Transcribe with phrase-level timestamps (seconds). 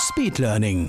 [0.00, 0.88] Speedlearning.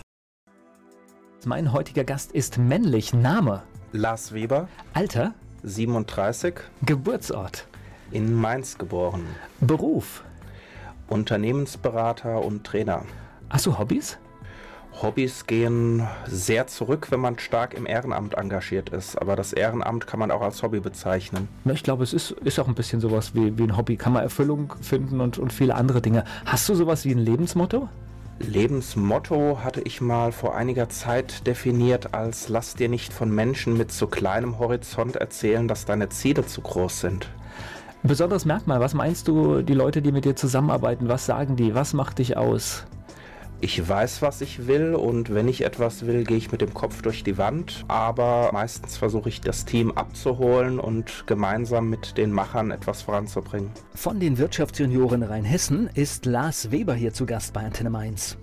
[1.45, 3.13] Mein heutiger Gast ist männlich.
[3.13, 3.61] Name,
[3.91, 7.67] Lars Weber, Alter, 37, Geburtsort,
[8.11, 9.25] in Mainz geboren,
[9.59, 10.23] Beruf.
[11.09, 13.03] Unternehmensberater und Trainer.
[13.49, 14.17] Hast du Hobbys?
[15.01, 20.21] Hobbys gehen sehr zurück, wenn man stark im Ehrenamt engagiert ist, aber das Ehrenamt kann
[20.21, 21.49] man auch als Hobby bezeichnen.
[21.65, 23.97] Na, Ich glaube, es ist, ist auch ein bisschen sowas wie, wie ein Hobby.
[23.97, 26.23] Kann man Erfüllung finden und, und viele andere Dinge.
[26.45, 27.89] Hast du sowas wie ein Lebensmotto?
[28.41, 33.91] Lebensmotto hatte ich mal vor einiger Zeit definiert als lass dir nicht von Menschen mit
[33.91, 37.29] so kleinem Horizont erzählen, dass deine Ziele zu groß sind.
[38.03, 38.79] Besonderes Merkmal.
[38.79, 41.75] Was meinst du, die Leute, die mit dir zusammenarbeiten, was sagen die?
[41.75, 42.85] Was macht dich aus?
[43.63, 47.03] Ich weiß, was ich will und wenn ich etwas will, gehe ich mit dem Kopf
[47.03, 47.85] durch die Wand.
[47.87, 53.69] Aber meistens versuche ich das Team abzuholen und gemeinsam mit den Machern etwas voranzubringen.
[53.93, 58.35] Von den Wirtschaftsjunioren Rheinhessen ist Lars Weber hier zu Gast bei Antenne Mainz.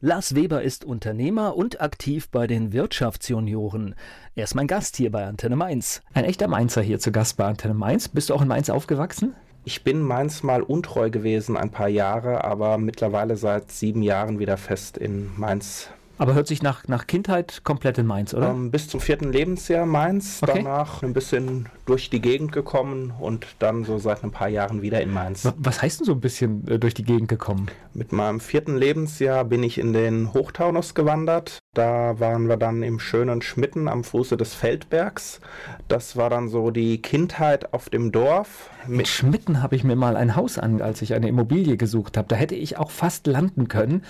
[0.00, 3.94] Lars Weber ist Unternehmer und aktiv bei den Wirtschaftsjunioren.
[4.36, 6.00] Er ist mein Gast hier bei Antenne Mainz.
[6.14, 8.08] Ein echter Mainzer hier zu Gast bei Antenne Mainz.
[8.08, 9.34] Bist du auch in Mainz aufgewachsen?
[9.68, 14.56] Ich bin Mainz mal untreu gewesen ein paar Jahre, aber mittlerweile seit sieben Jahren wieder
[14.56, 15.90] fest in Mainz.
[16.18, 18.50] Aber hört sich nach, nach Kindheit komplett in Mainz, oder?
[18.50, 20.62] Ähm, bis zum vierten Lebensjahr Mainz, Okay.
[20.64, 25.00] danach ein bisschen durch die Gegend gekommen und dann so seit ein paar Jahren wieder
[25.00, 25.44] in Mainz.
[25.44, 27.68] Wa- Was heißt denn so ein bisschen äh, durch die Gegend gekommen?
[27.94, 31.58] Mit meinem vierten Lebensjahr bin ich in den Hochtaunus gewandert.
[31.74, 35.40] Da waren wir dann im schönen Schmitten am Fuße des Feldbergs.
[35.86, 38.70] Das war dann so die Kindheit auf dem Dorf.
[38.88, 42.26] Mit Schmitten habe ich mir mal ein Haus an, als ich eine Immobilie gesucht habe.
[42.28, 44.02] Da hätte ich auch fast landen können.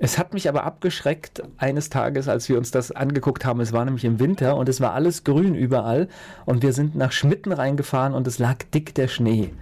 [0.00, 3.60] Es hat mich aber abgeschreckt eines Tages, als wir uns das angeguckt haben.
[3.60, 6.08] Es war nämlich im Winter und es war alles grün überall.
[6.46, 9.52] Und wir sind nach Schmitten reingefahren und es lag dick der Schnee.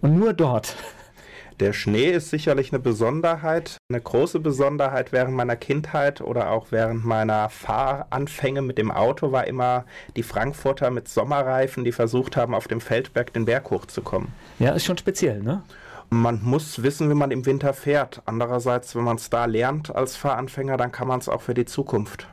[0.00, 0.76] Und nur dort.
[1.60, 7.06] Der Schnee ist sicherlich eine Besonderheit, eine große Besonderheit während meiner Kindheit oder auch während
[7.06, 12.68] meiner Fahranfänge mit dem Auto war immer die Frankfurter mit Sommerreifen, die versucht haben, auf
[12.68, 14.28] dem Feldberg den Berg hochzukommen.
[14.58, 15.62] Ja, ist schon speziell, ne?
[16.10, 18.22] Man muss wissen, wie man im Winter fährt.
[18.26, 21.64] Andererseits, wenn man es da lernt als Fahranfänger, dann kann man es auch für die
[21.64, 22.28] Zukunft.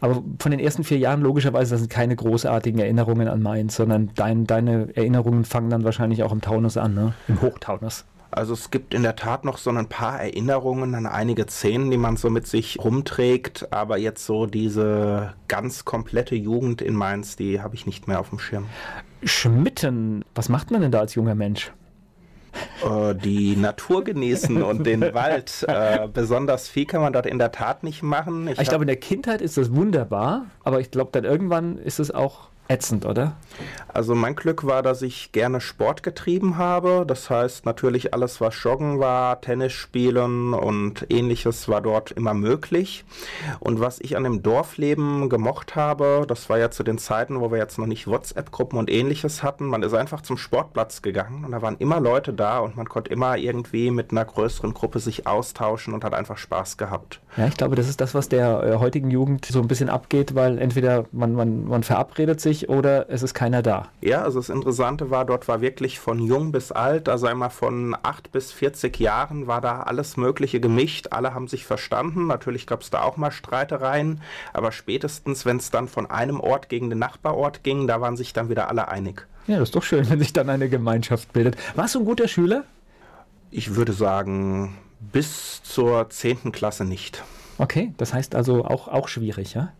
[0.00, 4.10] Aber von den ersten vier Jahren logischerweise das sind keine großartigen Erinnerungen an Mainz, sondern
[4.14, 7.14] dein, deine Erinnerungen fangen dann wahrscheinlich auch im Taunus an, ne?
[7.28, 8.04] Im Hochtaunus.
[8.30, 11.96] Also es gibt in der Tat noch so ein paar Erinnerungen an einige Szenen, die
[11.96, 17.62] man so mit sich rumträgt, aber jetzt so diese ganz komplette Jugend in Mainz, die
[17.62, 18.66] habe ich nicht mehr auf dem Schirm.
[19.24, 21.72] Schmitten, was macht man denn da als junger Mensch?
[22.84, 25.64] Äh, die Natur genießen und den Wald.
[25.68, 28.48] Äh, besonders viel kann man dort in der Tat nicht machen.
[28.48, 31.98] Ich hab- glaube, in der Kindheit ist das wunderbar, aber ich glaube, dann irgendwann ist
[31.98, 33.36] es auch ätzend, oder?
[33.88, 37.04] Also mein Glück war, dass ich gerne Sport getrieben habe.
[37.06, 43.04] Das heißt natürlich alles, was Joggen war, Tennis spielen und ähnliches war dort immer möglich.
[43.58, 47.50] Und was ich an dem Dorfleben gemocht habe, das war ja zu den Zeiten, wo
[47.50, 49.66] wir jetzt noch nicht WhatsApp-Gruppen und ähnliches hatten.
[49.66, 53.10] Man ist einfach zum Sportplatz gegangen und da waren immer Leute da und man konnte
[53.10, 57.20] immer irgendwie mit einer größeren Gruppe sich austauschen und hat einfach Spaß gehabt.
[57.36, 60.34] Ja, ich glaube, das ist das, was der äh, heutigen Jugend so ein bisschen abgeht,
[60.34, 63.88] weil entweder man, man, man verabredet sich oder es ist keiner da.
[64.00, 67.96] Ja, also das Interessante war, dort war wirklich von jung bis alt, also einmal von
[68.02, 71.08] 8 bis 40 Jahren war da alles Mögliche gemischt.
[71.10, 72.26] Alle haben sich verstanden.
[72.26, 76.68] Natürlich gab es da auch mal Streitereien, aber spätestens, wenn es dann von einem Ort
[76.68, 79.26] gegen den Nachbarort ging, da waren sich dann wieder alle einig.
[79.46, 81.56] Ja, das ist doch schön, wenn sich dann eine Gemeinschaft bildet.
[81.76, 82.64] Warst du ein guter Schüler?
[83.50, 86.52] Ich würde sagen, bis zur 10.
[86.52, 87.22] Klasse nicht.
[87.58, 89.72] Okay, das heißt also auch, auch schwierig, ja?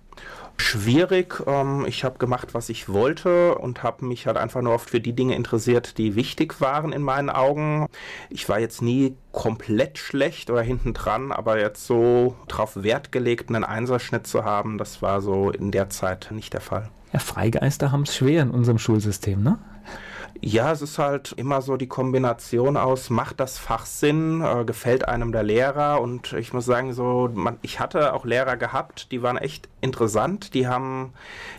[0.60, 1.42] Schwierig.
[1.46, 5.00] Ähm, ich habe gemacht, was ich wollte und habe mich halt einfach nur oft für
[5.00, 7.86] die Dinge interessiert, die wichtig waren in meinen Augen.
[8.28, 13.48] Ich war jetzt nie komplett schlecht oder hinten dran, aber jetzt so drauf Wert gelegt,
[13.48, 16.90] einen Einserschnitt zu haben, das war so in der Zeit nicht der Fall.
[17.12, 19.58] Ja, Freigeister haben es schwer in unserem Schulsystem, ne?
[20.40, 25.08] Ja, es ist halt immer so die Kombination aus, macht das Fach Sinn, äh, gefällt
[25.08, 29.20] einem der Lehrer und ich muss sagen, so, man, ich hatte auch Lehrer gehabt, die
[29.20, 31.12] waren echt interessant, die haben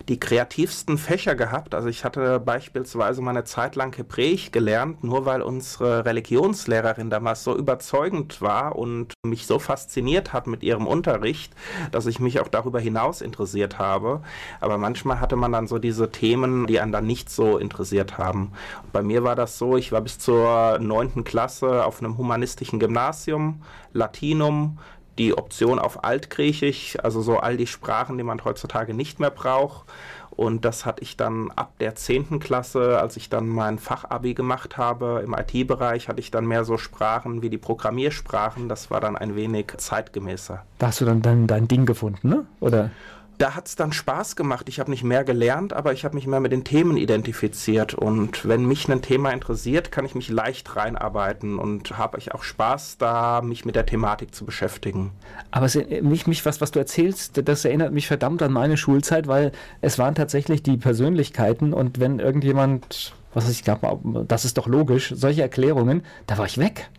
[0.07, 1.75] die kreativsten Fächer gehabt.
[1.75, 7.43] Also ich hatte beispielsweise mal eine Zeit lang Hebräisch gelernt, nur weil unsere Religionslehrerin damals
[7.43, 11.53] so überzeugend war und mich so fasziniert hat mit ihrem Unterricht,
[11.91, 14.21] dass ich mich auch darüber hinaus interessiert habe.
[14.61, 18.51] Aber manchmal hatte man dann so diese Themen, die einen dann nicht so interessiert haben.
[18.91, 23.61] Bei mir war das so, ich war bis zur neunten Klasse auf einem humanistischen Gymnasium,
[23.93, 24.77] Latinum,
[25.17, 29.85] die Option auf Altgriechisch, also so all die Sprachen, die man heutzutage nicht mehr braucht.
[30.31, 32.39] Und das hatte ich dann ab der 10.
[32.39, 36.77] Klasse, als ich dann mein Fachabi gemacht habe im IT-Bereich, hatte ich dann mehr so
[36.77, 38.69] Sprachen wie die Programmiersprachen.
[38.69, 40.63] Das war dann ein wenig zeitgemäßer.
[40.77, 42.45] Da hast du dann dein, dein Ding gefunden, ne?
[42.61, 42.91] Oder?
[43.39, 44.67] Da hat es dann Spaß gemacht.
[44.67, 47.93] Ich habe nicht mehr gelernt, aber ich habe mich mehr mit den Themen identifiziert.
[47.93, 52.43] Und wenn mich ein Thema interessiert, kann ich mich leicht reinarbeiten und habe ich auch
[52.43, 55.11] Spaß, da mich mit der Thematik zu beschäftigen.
[55.51, 59.27] Aber es, mich, mich, was, was du erzählst, das erinnert mich verdammt an meine Schulzeit,
[59.27, 64.57] weil es waren tatsächlich die Persönlichkeiten und wenn irgendjemand, was weiß ich, gab, das ist
[64.57, 66.89] doch logisch, solche Erklärungen, da war ich weg.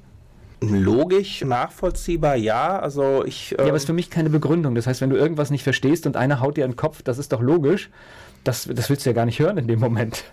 [0.62, 2.78] Logisch, nachvollziehbar, ja.
[2.78, 3.52] Also ich.
[3.52, 4.74] Ähm ja, aber es ist für mich keine Begründung.
[4.74, 7.18] Das heißt, wenn du irgendwas nicht verstehst und einer haut dir in den Kopf, das
[7.18, 7.90] ist doch logisch.
[8.44, 10.24] Das, das willst du ja gar nicht hören in dem Moment.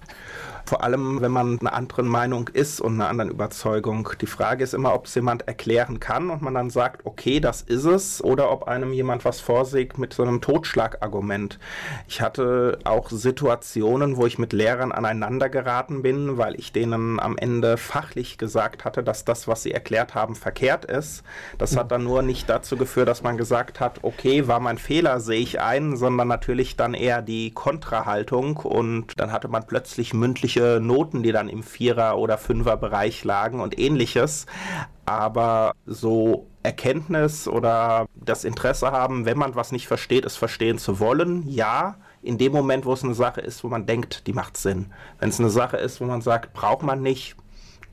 [0.67, 4.09] Vor allem, wenn man einer anderen Meinung ist und einer anderen Überzeugung.
[4.19, 7.61] Die Frage ist immer, ob es jemand erklären kann und man dann sagt, okay, das
[7.61, 11.57] ist es, oder ob einem jemand was vorsieht mit so einem Totschlagargument.
[12.09, 17.37] Ich hatte auch Situationen, wo ich mit Lehrern aneinander geraten bin, weil ich denen am
[17.37, 21.23] Ende fachlich gesagt hatte, dass das, was sie erklärt haben, verkehrt ist.
[21.57, 25.21] Das hat dann nur nicht dazu geführt, dass man gesagt hat, okay, war mein Fehler,
[25.21, 30.56] sehe ich ein, sondern natürlich dann eher die Kontrahaltung und dann hatte man plötzlich mündliche
[30.57, 34.45] irgendwelche Noten, die dann im Vierer- oder Fünfer-Bereich lagen und ähnliches.
[35.05, 40.99] Aber so Erkenntnis oder das Interesse haben, wenn man was nicht versteht, es verstehen zu
[40.99, 41.95] wollen, ja.
[42.23, 44.91] In dem Moment, wo es eine Sache ist, wo man denkt, die macht Sinn.
[45.19, 47.37] Wenn es eine Sache ist, wo man sagt, braucht man nicht,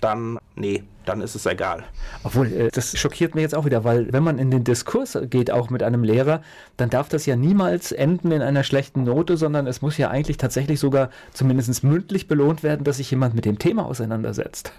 [0.05, 1.85] dann nee, dann ist es egal.
[2.23, 5.51] Obwohl, äh, das schockiert mich jetzt auch wieder, weil wenn man in den Diskurs geht,
[5.51, 6.43] auch mit einem Lehrer,
[6.77, 10.37] dann darf das ja niemals enden in einer schlechten Note, sondern es muss ja eigentlich
[10.37, 14.73] tatsächlich sogar zumindest mündlich belohnt werden, dass sich jemand mit dem Thema auseinandersetzt.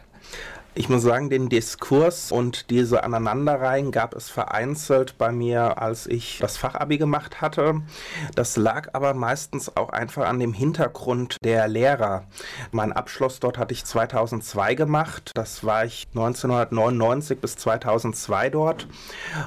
[0.77, 6.39] Ich muss sagen, den Diskurs und diese Aneinanderreihen gab es vereinzelt bei mir, als ich
[6.41, 7.81] das Fachabi gemacht hatte.
[8.35, 12.25] Das lag aber meistens auch einfach an dem Hintergrund der Lehrer.
[12.71, 15.31] Mein Abschluss dort hatte ich 2002 gemacht.
[15.33, 18.87] Das war ich 1999 bis 2002 dort.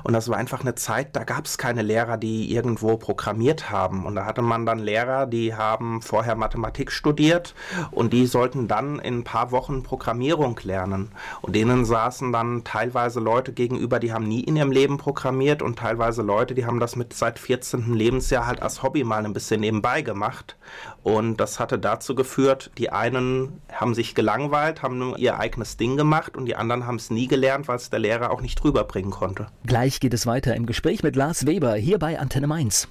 [0.04, 4.06] Und das war einfach eine Zeit, da gab es keine Lehrer, die irgendwo programmiert haben.
[4.06, 7.54] Und da hatte man dann Lehrer, die haben vorher Mathematik studiert
[7.90, 11.12] und die sollten dann in ein paar Wochen Programmierung lernen.
[11.40, 15.78] Und denen saßen dann teilweise Leute gegenüber, die haben nie in ihrem Leben programmiert und
[15.78, 17.94] teilweise Leute, die haben das mit seit 14.
[17.94, 20.56] Lebensjahr halt als Hobby mal ein bisschen nebenbei gemacht.
[21.02, 25.96] Und das hatte dazu geführt, die einen haben sich gelangweilt, haben nur ihr eigenes Ding
[25.96, 28.84] gemacht und die anderen haben es nie gelernt, weil es der Lehrer auch nicht drüber
[28.84, 29.46] bringen konnte.
[29.66, 32.88] Gleich geht es weiter im Gespräch mit Lars Weber hier bei Antenne Mainz.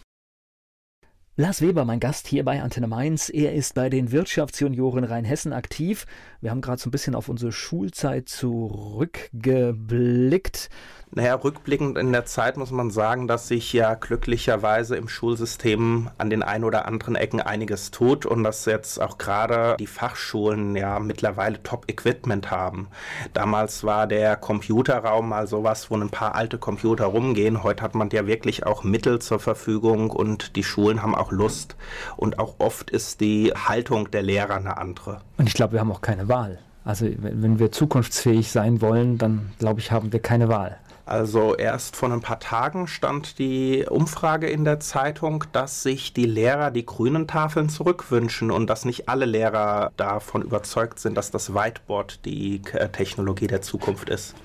[1.39, 3.29] Lars Weber, mein Gast hier bei Antenne Mainz.
[3.29, 6.07] Er ist bei den Wirtschaftsjunioren Rheinhessen aktiv.
[6.41, 10.71] Wir haben gerade so ein bisschen auf unsere Schulzeit zurückgeblickt.
[11.11, 16.29] Naja, rückblickend in der Zeit muss man sagen, dass sich ja glücklicherweise im Schulsystem an
[16.29, 20.99] den ein oder anderen Ecken einiges tut und dass jetzt auch gerade die Fachschulen ja
[20.99, 22.89] mittlerweile Top-Equipment haben.
[23.33, 27.63] Damals war der Computerraum mal sowas, wo ein paar alte Computer rumgehen.
[27.63, 31.77] Heute hat man ja wirklich auch Mittel zur Verfügung und die Schulen haben auch Lust.
[32.17, 35.21] Und auch oft ist die Haltung der Lehrer eine andere.
[35.37, 36.59] Und ich glaube, wir haben auch keine Wahl.
[36.83, 40.77] Also wenn wir zukunftsfähig sein wollen, dann glaube ich, haben wir keine Wahl.
[41.07, 46.25] Also erst vor ein paar Tagen stand die Umfrage in der Zeitung, dass sich die
[46.25, 51.53] Lehrer die grünen Tafeln zurückwünschen und dass nicht alle Lehrer davon überzeugt sind, dass das
[51.53, 54.35] Whiteboard die äh, Technologie der Zukunft ist.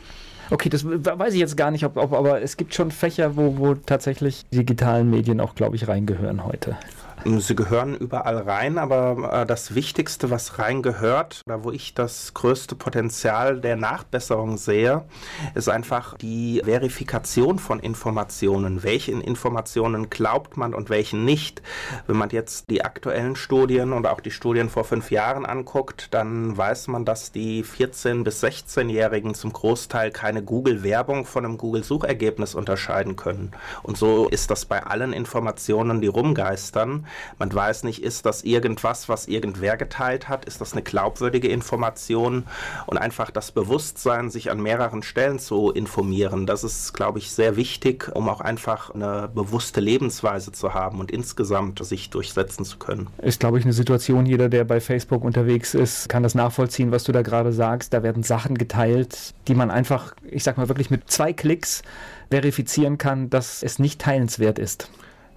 [0.50, 3.58] Okay, das weiß ich jetzt gar nicht, ob, ob aber es gibt schon Fächer, wo,
[3.58, 6.76] wo tatsächlich digitalen Medien auch, glaube ich, reingehören heute.
[7.24, 12.34] Sie gehören überall rein, aber äh, das Wichtigste, was rein gehört, oder wo ich das
[12.34, 15.04] größte Potenzial der Nachbesserung sehe,
[15.54, 18.82] ist einfach die Verifikation von Informationen.
[18.82, 21.62] Welchen Informationen glaubt man und welchen nicht?
[22.06, 26.56] Wenn man jetzt die aktuellen Studien und auch die Studien vor fünf Jahren anguckt, dann
[26.56, 33.14] weiß man, dass die 14- bis 16-Jährigen zum Großteil keine Google-Werbung von einem Google-Suchergebnis unterscheiden
[33.14, 33.52] können.
[33.84, 37.06] Und so ist das bei allen Informationen, die rumgeistern.
[37.38, 40.44] Man weiß nicht, ist das irgendwas, was irgendwer geteilt hat?
[40.44, 42.44] Ist das eine glaubwürdige Information?
[42.86, 47.56] Und einfach das Bewusstsein, sich an mehreren Stellen zu informieren, das ist, glaube ich, sehr
[47.56, 53.08] wichtig, um auch einfach eine bewusste Lebensweise zu haben und insgesamt sich durchsetzen zu können.
[53.18, 57.04] Ist, glaube ich, eine Situation, jeder, der bei Facebook unterwegs ist, kann das nachvollziehen, was
[57.04, 57.92] du da gerade sagst.
[57.92, 61.82] Da werden Sachen geteilt, die man einfach, ich sag mal wirklich mit zwei Klicks
[62.30, 64.90] verifizieren kann, dass es nicht teilenswert ist.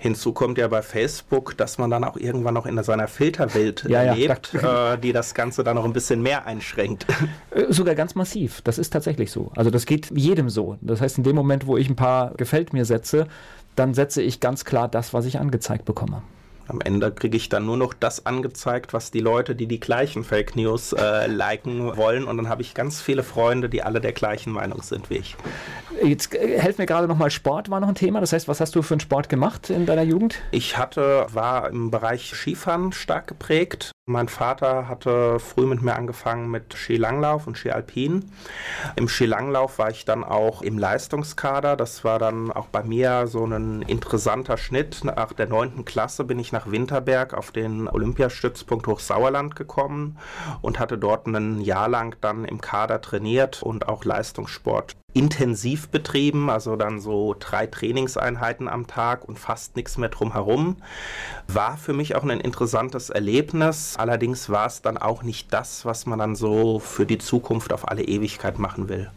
[0.06, 4.14] Hinzu kommt ja bei Facebook, dass man dann auch irgendwann noch in seiner Filterwelt ja,
[4.14, 4.94] lebt, ja.
[4.94, 7.08] äh, die das Ganze dann noch ein bisschen mehr einschränkt.
[7.50, 8.62] Äh, sogar ganz massiv.
[8.62, 9.52] Das ist tatsächlich so.
[9.56, 10.78] Also das geht jedem so.
[10.82, 13.28] Das heißt, in dem Moment, wo ich ein paar Gefällt mir setze,
[13.76, 16.22] dann setze ich ganz klar das, was ich angezeigt bekomme.
[16.68, 20.24] Am Ende kriege ich dann nur noch das angezeigt, was die Leute, die die gleichen
[20.24, 22.26] Fake News äh, liken wollen.
[22.26, 25.36] Und dann habe ich ganz viele Freunde, die alle der gleichen Meinung sind wie ich.
[26.04, 28.20] Jetzt äh, helft mir gerade nochmal, Sport war noch ein Thema.
[28.20, 30.42] Das heißt, was hast du für einen Sport gemacht in deiner Jugend?
[30.52, 33.95] Ich hatte, war im Bereich Skifahren stark geprägt.
[34.08, 38.30] Mein Vater hatte früh mit mir angefangen mit Skilanglauf und Skialpin.
[38.98, 41.76] Im Skilanglauf war ich dann auch im Leistungskader.
[41.76, 45.04] Das war dann auch bei mir so ein interessanter Schnitt.
[45.04, 50.20] Nach der neunten Klasse bin ich nach Winterberg auf den Olympiastützpunkt Hochsauerland gekommen
[50.62, 56.50] und hatte dort ein Jahr lang dann im Kader trainiert und auch Leistungssport intensiv betrieben,
[56.50, 60.76] also dann so drei Trainingseinheiten am Tag und fast nichts mehr drumherum.
[61.48, 63.96] War für mich auch ein interessantes Erlebnis.
[63.98, 67.88] Allerdings war es dann auch nicht das, was man dann so für die Zukunft auf
[67.88, 69.10] alle Ewigkeit machen will.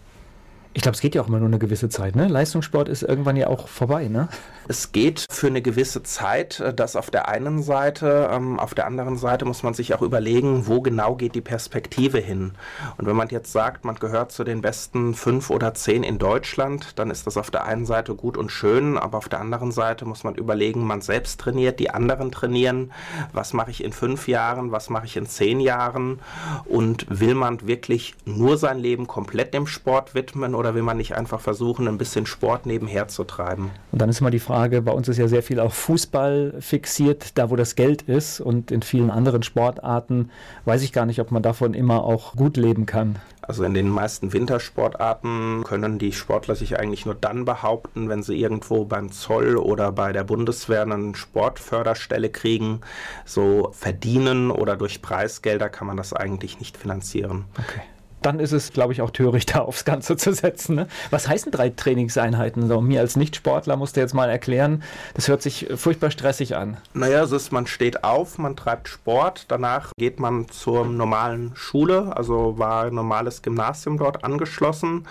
[0.74, 2.14] Ich glaube, es geht ja auch immer nur eine gewisse Zeit.
[2.14, 2.28] Ne?
[2.28, 4.08] Leistungssport ist irgendwann ja auch vorbei.
[4.08, 4.28] Ne?
[4.68, 8.28] Es geht für eine gewisse Zeit, äh, das auf der einen Seite.
[8.30, 12.18] Ähm, auf der anderen Seite muss man sich auch überlegen, wo genau geht die Perspektive
[12.18, 12.52] hin.
[12.98, 16.98] Und wenn man jetzt sagt, man gehört zu den besten fünf oder zehn in Deutschland,
[16.98, 20.04] dann ist das auf der einen Seite gut und schön, aber auf der anderen Seite
[20.04, 22.92] muss man überlegen, man selbst trainiert, die anderen trainieren.
[23.32, 24.70] Was mache ich in fünf Jahren?
[24.70, 26.18] Was mache ich in zehn Jahren?
[26.66, 31.16] Und will man wirklich nur sein Leben komplett dem Sport widmen oder will man nicht
[31.16, 33.70] einfach versuchen, ein bisschen Sport nebenher zu treiben?
[33.92, 37.38] Und dann ist immer die Frage, bei uns ist ja sehr viel auf Fußball fixiert,
[37.38, 40.30] da wo das Geld ist und in vielen anderen Sportarten
[40.64, 43.16] weiß ich gar nicht, ob man davon immer auch gut leben kann.
[43.48, 48.38] Also in den meisten Wintersportarten können die Sportler sich eigentlich nur dann behaupten, wenn sie
[48.38, 52.82] irgendwo beim Zoll oder bei der Bundeswehr eine Sportförderstelle kriegen.
[53.24, 57.46] So verdienen oder durch Preisgelder kann man das eigentlich nicht finanzieren.
[57.58, 57.80] Okay
[58.22, 60.74] dann ist es, glaube ich, auch töricht, da aufs Ganze zu setzen.
[60.76, 60.88] Ne?
[61.10, 62.68] Was heißen drei Trainingseinheiten?
[62.68, 64.82] So, mir als Nichtsportler musst du jetzt mal erklären,
[65.14, 66.76] das hört sich furchtbar stressig an.
[66.94, 72.16] Naja, es ist, man steht auf, man treibt Sport, danach geht man zur normalen Schule,
[72.16, 75.06] also war ein normales Gymnasium dort angeschlossen,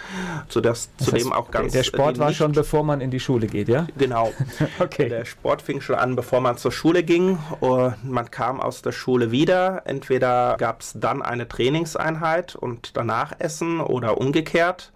[0.49, 1.73] zu, das, heißt, auch ganz...
[1.73, 3.87] Der Sport war schon bevor man in die Schule geht, ja?
[3.97, 4.33] Genau.
[4.79, 5.09] okay.
[5.09, 7.37] Der Sport fing schon an, bevor man zur Schule ging.
[7.59, 9.83] Und man kam aus der Schule wieder.
[9.85, 14.91] Entweder gab es dann eine Trainingseinheit und danach essen oder umgekehrt.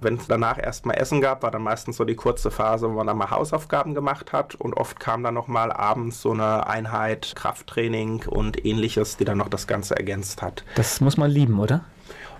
[0.00, 3.06] Wenn es danach erstmal Essen gab, war dann meistens so die kurze Phase, wo man
[3.06, 8.24] dann mal Hausaufgaben gemacht hat und oft kam dann nochmal abends so eine Einheit Krafttraining
[8.26, 10.64] und ähnliches, die dann noch das Ganze ergänzt hat.
[10.76, 11.84] Das muss man lieben, oder?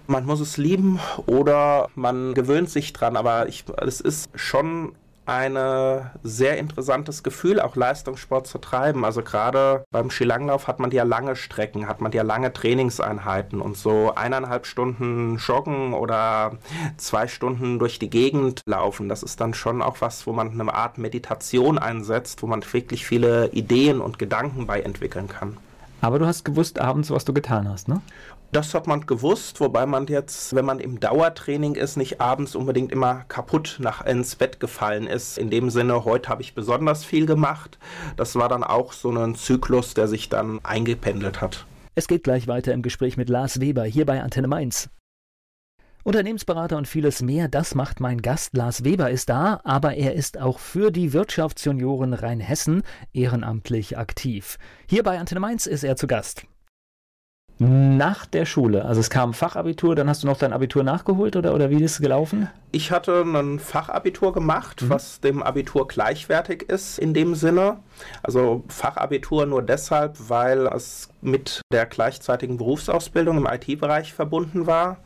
[0.07, 4.93] Man muss es lieben oder man gewöhnt sich dran, aber ich, es ist schon
[5.31, 5.57] ein
[6.23, 9.05] sehr interessantes Gefühl, auch Leistungssport zu treiben.
[9.05, 13.77] Also gerade beim Skilanglauf hat man ja lange Strecken, hat man ja lange Trainingseinheiten und
[13.77, 16.59] so eineinhalb Stunden joggen oder
[16.97, 20.75] zwei Stunden durch die Gegend laufen, das ist dann schon auch was, wo man eine
[20.75, 25.57] Art Meditation einsetzt, wo man wirklich viele Ideen und Gedanken bei entwickeln kann.
[26.01, 28.01] Aber du hast gewusst abends, was du getan hast, ne?
[28.53, 32.91] Das hat man gewusst, wobei man jetzt, wenn man im Dauertraining ist, nicht abends unbedingt
[32.91, 35.39] immer kaputt nach ins Bett gefallen ist.
[35.39, 37.79] In dem Sinne, heute habe ich besonders viel gemacht.
[38.17, 41.65] Das war dann auch so ein Zyklus, der sich dann eingependelt hat.
[41.95, 44.91] Es geht gleich weiter im Gespräch mit Lars Weber hier bei Antenne Mainz.
[46.03, 48.57] Unternehmensberater und vieles mehr, das macht mein Gast.
[48.57, 54.59] Lars Weber ist da, aber er ist auch für die Wirtschaftsjunioren Rheinhessen ehrenamtlich aktiv.
[54.89, 56.47] Hier bei Antenne Mainz ist er zu Gast.
[57.63, 61.53] Nach der Schule, also es kam Fachabitur, dann hast du noch dein Abitur nachgeholt oder,
[61.55, 62.49] oder wie ist es gelaufen?
[62.73, 64.89] Ich hatte ein Fachabitur gemacht, mhm.
[64.89, 67.77] was dem Abitur gleichwertig ist in dem Sinne.
[68.23, 74.97] Also Fachabitur nur deshalb, weil es mit der gleichzeitigen Berufsausbildung im IT-Bereich verbunden war.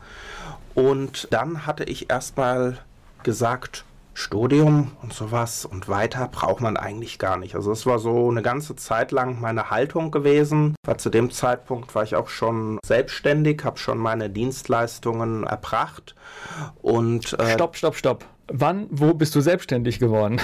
[0.75, 2.77] Und dann hatte ich erstmal
[3.23, 3.83] gesagt,
[4.15, 7.53] Studium und sowas und weiter braucht man eigentlich gar nicht.
[7.53, 10.75] Also es war so eine ganze Zeit lang meine Haltung gewesen.
[10.85, 16.15] Weil zu dem Zeitpunkt war ich auch schon selbstständig, habe schon meine Dienstleistungen erbracht
[16.81, 18.25] und äh stopp, stopp, stopp.
[18.47, 20.39] Wann, wo bist du selbstständig geworden?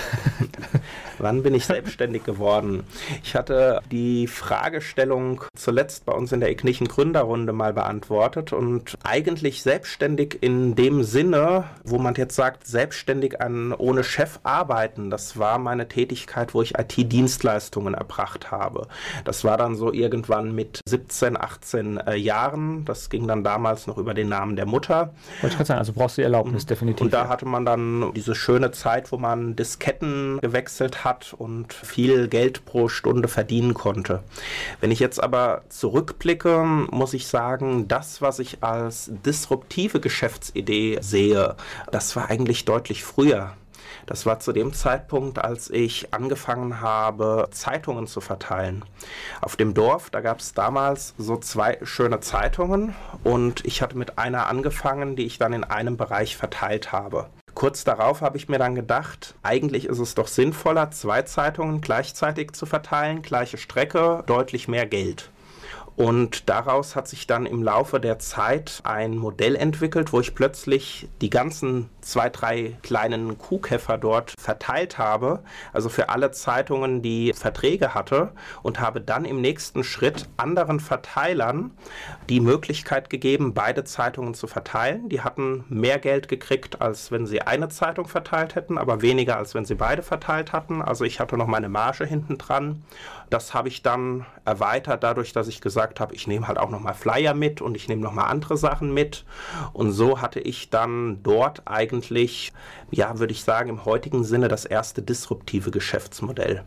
[1.19, 2.83] Wann bin ich selbstständig geworden?
[3.23, 9.61] Ich hatte die Fragestellung zuletzt bei uns in der Ignichen Gründerrunde mal beantwortet und eigentlich
[9.61, 15.11] selbstständig in dem Sinne, wo man jetzt sagt, selbstständig an ohne Chef arbeiten.
[15.11, 18.87] Das war meine Tätigkeit, wo ich IT-Dienstleistungen erbracht habe.
[19.25, 22.83] Das war dann so irgendwann mit 17, 18 äh, Jahren.
[22.85, 25.13] Das ging dann damals noch über den Namen der Mutter.
[25.41, 27.05] Wollte ich gerade sagen, also brauchst du Erlaubnis, definitiv.
[27.05, 32.27] Und da hatte man dann diese schöne Zeit, wo man Disketten gewechselt hat und viel
[32.27, 34.23] Geld pro Stunde verdienen konnte.
[34.79, 41.55] Wenn ich jetzt aber zurückblicke, muss ich sagen, das, was ich als disruptive Geschäftsidee sehe,
[41.91, 43.53] das war eigentlich deutlich früher.
[44.05, 48.83] Das war zu dem Zeitpunkt, als ich angefangen habe, Zeitungen zu verteilen.
[49.41, 54.17] Auf dem Dorf, da gab es damals so zwei schöne Zeitungen und ich hatte mit
[54.17, 57.27] einer angefangen, die ich dann in einem Bereich verteilt habe.
[57.61, 62.53] Kurz darauf habe ich mir dann gedacht, eigentlich ist es doch sinnvoller, zwei Zeitungen gleichzeitig
[62.53, 65.29] zu verteilen, gleiche Strecke, deutlich mehr Geld.
[66.01, 71.07] Und daraus hat sich dann im Laufe der Zeit ein Modell entwickelt, wo ich plötzlich
[71.21, 75.43] die ganzen zwei, drei kleinen Kuhkäfer dort verteilt habe,
[75.73, 78.31] also für alle Zeitungen, die Verträge hatte,
[78.63, 81.69] und habe dann im nächsten Schritt anderen Verteilern
[82.29, 85.07] die Möglichkeit gegeben, beide Zeitungen zu verteilen.
[85.07, 89.53] Die hatten mehr Geld gekriegt, als wenn sie eine Zeitung verteilt hätten, aber weniger, als
[89.53, 90.81] wenn sie beide verteilt hatten.
[90.81, 92.81] Also ich hatte noch meine Marge hinten dran.
[93.31, 96.81] Das habe ich dann erweitert dadurch, dass ich gesagt habe, ich nehme halt auch noch
[96.81, 99.23] mal Flyer mit und ich nehme noch mal andere Sachen mit.
[99.71, 102.51] Und so hatte ich dann dort eigentlich,
[102.91, 106.65] ja, würde ich sagen, im heutigen Sinne das erste disruptive Geschäftsmodell.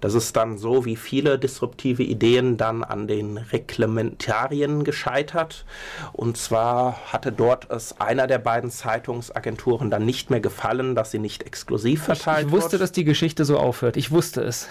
[0.00, 5.64] Das ist dann so wie viele disruptive Ideen dann an den Reglementarien gescheitert.
[6.12, 11.18] Und zwar hatte dort es einer der beiden Zeitungsagenturen dann nicht mehr gefallen, dass sie
[11.18, 12.82] nicht exklusiv verteilt Ich, ich wusste, wird.
[12.82, 13.96] dass die Geschichte so aufhört.
[13.96, 14.68] Ich wusste es.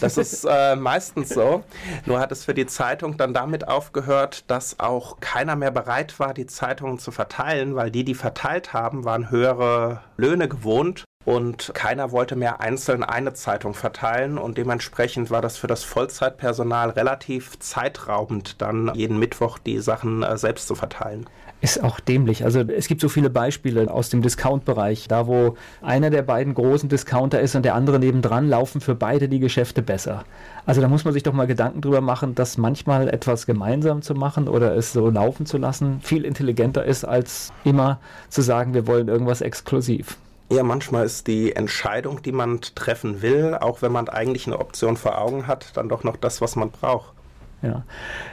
[0.00, 1.64] Das ist äh, meistens so.
[2.04, 6.34] Nur hat es für die Zeitung dann damit aufgehört, dass auch keiner mehr bereit war,
[6.34, 12.12] die Zeitungen zu verteilen, weil die, die verteilt haben, waren höhere Löhne gewohnt und keiner
[12.12, 18.62] wollte mehr einzeln eine Zeitung verteilen und dementsprechend war das für das Vollzeitpersonal relativ zeitraubend,
[18.62, 21.26] dann jeden Mittwoch die Sachen äh, selbst zu verteilen.
[21.62, 22.44] Ist auch dämlich.
[22.44, 26.88] Also es gibt so viele Beispiele aus dem Discount-Bereich, da wo einer der beiden großen
[26.88, 30.24] Discounter ist und der andere nebendran, laufen für beide die Geschäfte besser.
[30.64, 34.14] Also da muss man sich doch mal Gedanken drüber machen, dass manchmal etwas gemeinsam zu
[34.14, 37.98] machen oder es so laufen zu lassen viel intelligenter ist, als immer
[38.28, 40.18] zu sagen, wir wollen irgendwas exklusiv.
[40.48, 44.96] Ja, manchmal ist die Entscheidung, die man treffen will, auch wenn man eigentlich eine Option
[44.96, 47.12] vor Augen hat, dann doch noch das, was man braucht.
[47.62, 47.84] Ja.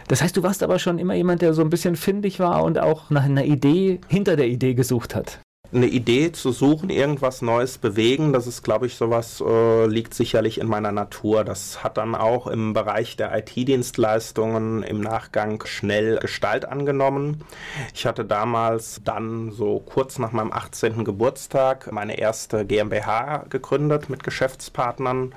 [0.08, 2.78] Das heißt, du warst aber schon immer jemand, der so ein bisschen findig war und
[2.78, 5.40] auch nach einer Idee hinter der Idee gesucht hat
[5.74, 10.60] eine Idee zu suchen, irgendwas Neues bewegen, das ist, glaube ich, sowas äh, liegt sicherlich
[10.60, 11.44] in meiner Natur.
[11.44, 17.44] Das hat dann auch im Bereich der IT-Dienstleistungen im Nachgang schnell Gestalt angenommen.
[17.94, 21.04] Ich hatte damals dann so kurz nach meinem 18.
[21.04, 25.34] Geburtstag meine erste GmbH gegründet mit Geschäftspartnern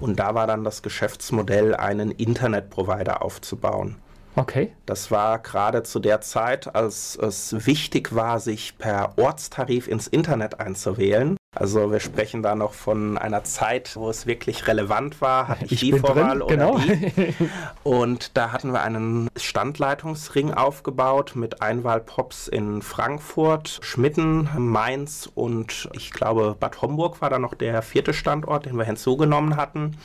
[0.00, 3.96] und da war dann das Geschäftsmodell, einen Internetprovider aufzubauen.
[4.36, 4.72] Okay.
[4.86, 10.60] Das war gerade zu der Zeit, als es wichtig war, sich per Ortstarif ins Internet
[10.60, 11.36] einzuwählen.
[11.54, 15.72] Also wir sprechen da noch von einer Zeit, wo es wirklich relevant war, hatte ich,
[15.72, 16.78] ich die Vorwahl drin, oder genau.
[16.78, 17.34] die.
[17.84, 26.10] Und da hatten wir einen Standleitungsring aufgebaut mit Einwahlpops in Frankfurt, Schmitten, Mainz und ich
[26.10, 29.96] glaube Bad Homburg war da noch der vierte Standort, den wir hinzugenommen hatten.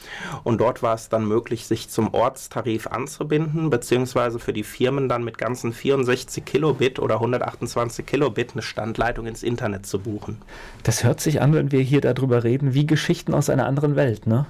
[0.43, 5.23] Und dort war es dann möglich, sich zum Ortstarif anzubinden, beziehungsweise für die Firmen dann
[5.23, 10.41] mit ganzen 64 Kilobit oder 128 Kilobit eine Standleitung ins Internet zu buchen.
[10.83, 14.28] Das hört sich an, wenn wir hier darüber reden, wie Geschichten aus einer anderen Welt,
[14.28, 14.45] ne?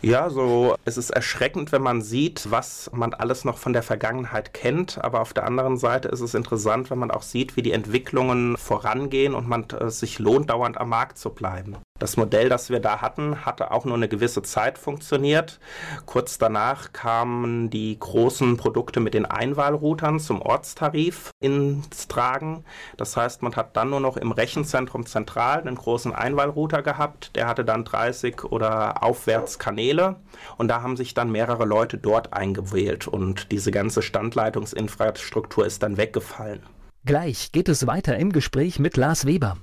[0.00, 4.54] Ja, so es ist erschreckend, wenn man sieht, was man alles noch von der Vergangenheit
[4.54, 5.02] kennt.
[5.02, 8.56] Aber auf der anderen Seite ist es interessant, wenn man auch sieht, wie die Entwicklungen
[8.56, 11.78] vorangehen und man es äh, sich lohnt, dauernd am Markt zu bleiben.
[11.98, 15.58] Das Modell, das wir da hatten, hatte auch nur eine gewisse Zeit funktioniert.
[16.06, 22.64] Kurz danach kamen die großen Produkte mit den Einwahlroutern zum Ortstarif ins Tragen.
[22.96, 27.34] Das heißt, man hat dann nur noch im Rechenzentrum zentral einen großen Einwahlrouter gehabt.
[27.34, 30.16] Der hatte dann 30 oder aufwärts Kanäle
[30.56, 35.96] und da haben sich dann mehrere Leute dort eingewählt und diese ganze Standleitungsinfrastruktur ist dann
[35.96, 36.62] weggefallen.
[37.04, 39.56] Gleich geht es weiter im Gespräch mit Lars Weber.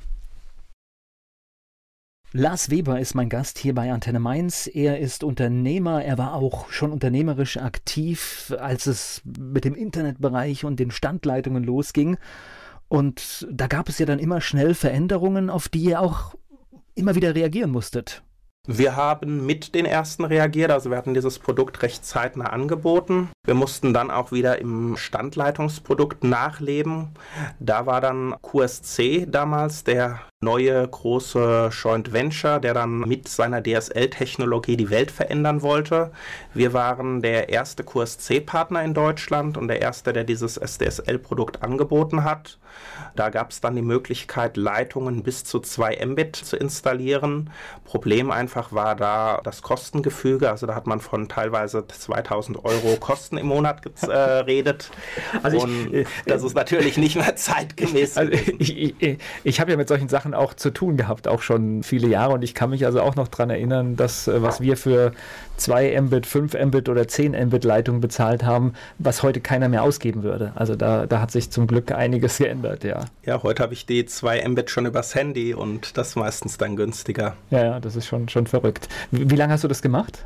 [2.38, 4.68] Lars Weber ist mein Gast hier bei Antenne Mainz.
[4.68, 10.78] Er ist Unternehmer, er war auch schon unternehmerisch aktiv, als es mit dem Internetbereich und
[10.78, 12.18] den Standleitungen losging.
[12.90, 16.36] Und da gab es ja dann immer schnell Veränderungen, auf die er auch
[16.94, 18.22] immer wieder reagieren musstet.
[18.68, 23.30] Wir haben mit den ersten reagiert, also wir hatten dieses Produkt recht zeitnah angeboten.
[23.46, 27.12] Wir mussten dann auch wieder im Standleitungsprodukt nachleben.
[27.60, 34.78] Da war dann QSC damals der neue große Joint Venture, der dann mit seiner DSL-Technologie
[34.78, 36.12] die Welt verändern wollte.
[36.54, 42.60] Wir waren der erste QSC-Partner in Deutschland und der erste, der dieses SDSL-Produkt angeboten hat.
[43.16, 47.50] Da gab es dann die Möglichkeit, Leitungen bis zu 2 Mbit zu installieren.
[47.86, 50.50] Problem einfach war da das Kostengefüge.
[50.50, 54.92] Also da hat man von teilweise 2000 Euro Kosten im Monat geredet.
[55.44, 58.18] Also und ich, das ist natürlich nicht mehr zeitgemäß.
[58.18, 61.84] Also ich, ich, ich habe ja mit solchen Sachen auch zu tun gehabt, auch schon
[61.84, 62.34] viele Jahre.
[62.34, 65.14] Und ich kann mich also auch noch daran erinnern, dass äh, was wir für
[65.58, 70.24] 2 Mbit, 5 Mbit oder 10 Mbit Leitungen bezahlt haben, was heute keiner mehr ausgeben
[70.24, 70.52] würde.
[70.56, 73.06] Also da, da hat sich zum Glück einiges geändert, ja.
[73.26, 77.36] Ja, heute habe ich die 2 Mbit schon übers Handy und das meistens dann günstiger.
[77.50, 78.90] Ja, ja, das ist schon, schon verrückt.
[79.12, 80.26] Wie, wie lange hast du das gemacht?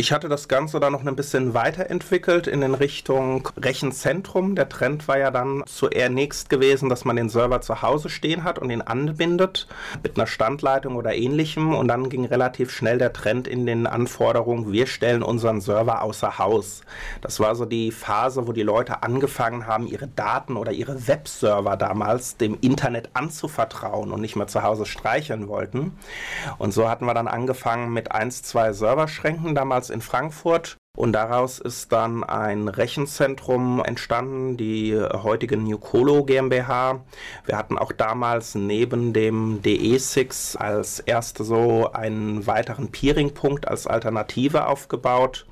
[0.00, 4.54] Ich hatte das Ganze dann noch ein bisschen weiterentwickelt in den Richtung Rechenzentrum.
[4.54, 8.60] Der Trend war ja dann zuerst gewesen, dass man den Server zu Hause stehen hat
[8.60, 9.66] und ihn anbindet
[10.04, 11.74] mit einer Standleitung oder ähnlichem.
[11.74, 16.38] Und dann ging relativ schnell der Trend in den Anforderungen, wir stellen unseren Server außer
[16.38, 16.82] Haus.
[17.20, 21.76] Das war so die Phase, wo die Leute angefangen haben, ihre Daten oder ihre Webserver
[21.76, 25.98] damals dem Internet anzuvertrauen und nicht mehr zu Hause streicheln wollten.
[26.58, 30.76] Und so hatten wir dann angefangen mit eins, zwei Serverschränken damals in Frankfurt.
[30.96, 37.04] Und daraus ist dann ein Rechenzentrum entstanden, die heutige Newcolo GmbH.
[37.44, 44.66] Wir hatten auch damals neben dem DE6 als erste so einen weiteren Peering-Punkt als Alternative
[44.66, 45.46] aufgebaut.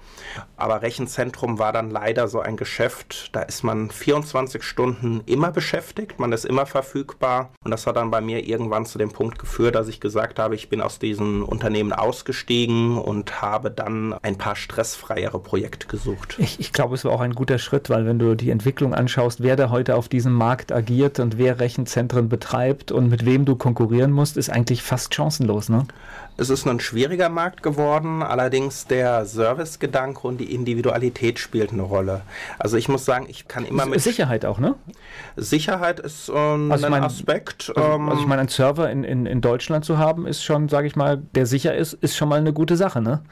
[0.57, 6.19] Aber Rechenzentrum war dann leider so ein Geschäft, da ist man 24 Stunden immer beschäftigt,
[6.19, 7.51] man ist immer verfügbar.
[7.65, 10.55] Und das hat dann bei mir irgendwann zu dem Punkt geführt, dass ich gesagt habe,
[10.55, 16.37] ich bin aus diesem Unternehmen ausgestiegen und habe dann ein paar stressfreiere Projekte gesucht.
[16.39, 19.43] Ich, ich glaube, es war auch ein guter Schritt, weil wenn du die Entwicklung anschaust,
[19.43, 23.57] wer da heute auf diesem Markt agiert und wer Rechenzentren betreibt und mit wem du
[23.57, 25.87] konkurrieren musst, ist eigentlich fast chancenlos, ne?
[26.39, 32.23] Es ist ein schwieriger Markt geworden, allerdings der Servicegedanke und die Individualität spielt eine Rolle.
[32.59, 34.01] Also ich muss sagen, ich kann immer mit...
[34.01, 34.75] Sicherheit auch, ne?
[35.37, 37.73] Sicherheit ist ähm, also ein mein, Aspekt.
[37.75, 40.69] Also, ähm, also ich meine, einen Server in, in, in Deutschland zu haben, ist schon,
[40.69, 43.23] sage ich mal, der sicher ist, ist schon mal eine gute Sache, ne?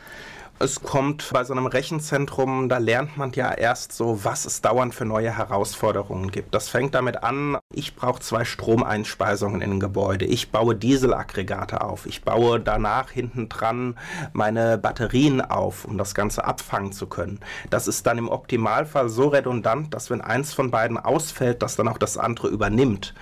[0.60, 4.94] Es kommt bei so einem Rechenzentrum, da lernt man ja erst so, was es dauernd
[4.94, 6.54] für neue Herausforderungen gibt.
[6.54, 10.26] Das fängt damit an, ich brauche zwei Stromeinspeisungen in ein Gebäude.
[10.26, 12.06] Ich baue Dieselaggregate auf.
[12.06, 13.98] Ich baue danach hinten dran
[14.32, 17.40] meine Batterien auf, um das Ganze abfangen zu können.
[17.70, 21.88] Das ist dann im Optimalfall so redundant, dass wenn eins von beiden ausfällt, dass dann
[21.88, 23.12] auch das andere übernimmt.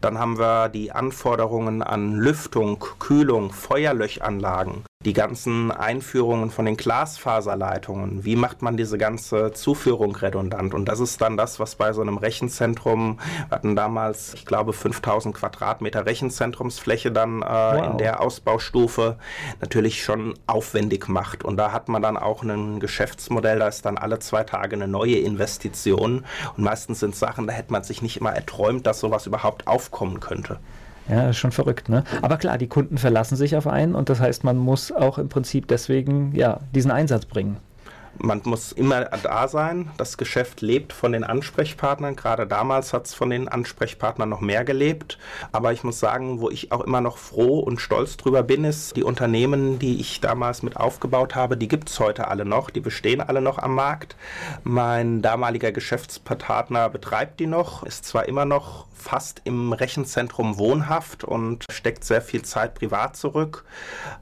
[0.00, 8.22] Dann haben wir die Anforderungen an Lüftung, Kühlung, Feuerlöchanlagen die ganzen Einführungen von den Glasfaserleitungen,
[8.26, 10.74] wie macht man diese ganze Zuführung redundant?
[10.74, 14.74] Und das ist dann das, was bei so einem Rechenzentrum, wir hatten damals, ich glaube,
[14.74, 17.92] 5000 Quadratmeter Rechenzentrumsfläche dann äh, wow.
[17.92, 19.16] in der Ausbaustufe
[19.62, 21.44] natürlich schon aufwendig macht.
[21.44, 24.86] Und da hat man dann auch ein Geschäftsmodell, da ist dann alle zwei Tage eine
[24.86, 26.26] neue Investition.
[26.58, 30.20] Und meistens sind Sachen, da hätte man sich nicht immer erträumt, dass sowas überhaupt aufkommen
[30.20, 30.58] könnte.
[31.10, 32.04] Ja, schon verrückt, ne?
[32.22, 35.28] Aber klar, die Kunden verlassen sich auf einen und das heißt, man muss auch im
[35.28, 37.56] Prinzip deswegen ja diesen Einsatz bringen.
[38.18, 39.90] Man muss immer da sein.
[39.96, 42.16] Das Geschäft lebt von den Ansprechpartnern.
[42.16, 45.18] Gerade damals hat es von den Ansprechpartnern noch mehr gelebt.
[45.52, 48.96] Aber ich muss sagen, wo ich auch immer noch froh und stolz drüber bin, ist,
[48.96, 52.70] die Unternehmen, die ich damals mit aufgebaut habe, die gibt es heute alle noch.
[52.70, 54.16] Die bestehen alle noch am Markt.
[54.64, 61.64] Mein damaliger Geschäftspartner betreibt die noch, ist zwar immer noch fast im Rechenzentrum wohnhaft und
[61.70, 63.64] steckt sehr viel Zeit privat zurück.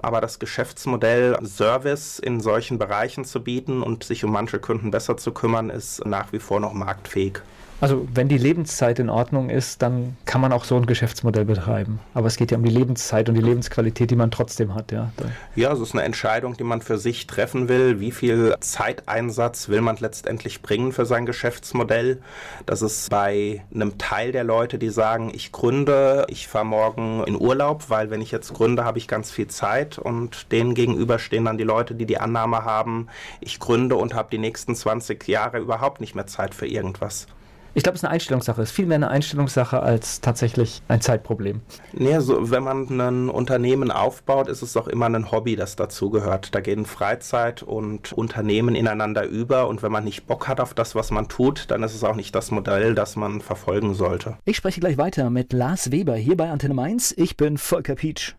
[0.00, 5.16] Aber das Geschäftsmodell Service in solchen Bereichen zu bieten und sich um manche Kunden besser
[5.16, 7.40] zu kümmern, ist nach wie vor noch marktfähig.
[7.80, 12.00] Also wenn die Lebenszeit in Ordnung ist, dann kann man auch so ein Geschäftsmodell betreiben.
[12.12, 14.90] Aber es geht ja um die Lebenszeit und die Lebensqualität, die man trotzdem hat.
[14.90, 15.12] Ja,
[15.54, 18.00] ja es ist eine Entscheidung, die man für sich treffen will.
[18.00, 22.20] Wie viel Zeiteinsatz will man letztendlich bringen für sein Geschäftsmodell?
[22.66, 27.40] Das ist bei einem Teil der Leute, die sagen, ich gründe, ich fahre morgen in
[27.40, 29.98] Urlaub, weil wenn ich jetzt gründe, habe ich ganz viel Zeit.
[29.98, 33.06] Und denen gegenüber stehen dann die Leute, die die Annahme haben,
[33.40, 37.28] ich gründe und habe die nächsten 20 Jahre überhaupt nicht mehr Zeit für irgendwas.
[37.74, 38.62] Ich glaube, es ist eine Einstellungssache.
[38.62, 41.60] Es ist viel mehr eine Einstellungssache als tatsächlich ein Zeitproblem.
[41.92, 46.54] Nee, also wenn man ein Unternehmen aufbaut, ist es doch immer ein Hobby, das dazugehört.
[46.54, 50.94] Da gehen Freizeit und Unternehmen ineinander über und wenn man nicht Bock hat auf das,
[50.94, 54.38] was man tut, dann ist es auch nicht das Modell, das man verfolgen sollte.
[54.44, 57.14] Ich spreche gleich weiter mit Lars Weber hier bei Antenne Mainz.
[57.16, 58.34] Ich bin Volker Pietsch.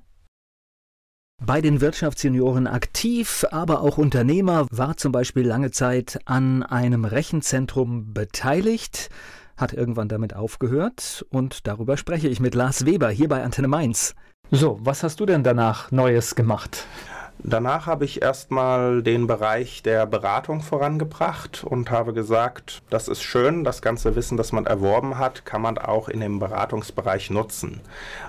[1.46, 8.14] Bei den Wirtschaftsjunioren aktiv, aber auch Unternehmer, war zum Beispiel lange Zeit an einem Rechenzentrum
[8.14, 9.10] beteiligt,
[9.56, 14.16] hat irgendwann damit aufgehört und darüber spreche ich mit Lars Weber hier bei Antenne Mainz.
[14.52, 16.86] So, was hast du denn danach Neues gemacht?
[17.42, 23.64] Danach habe ich erstmal den Bereich der Beratung vorangebracht und habe gesagt, das ist schön,
[23.64, 27.80] das ganze Wissen, das man erworben hat, kann man auch in dem Beratungsbereich nutzen.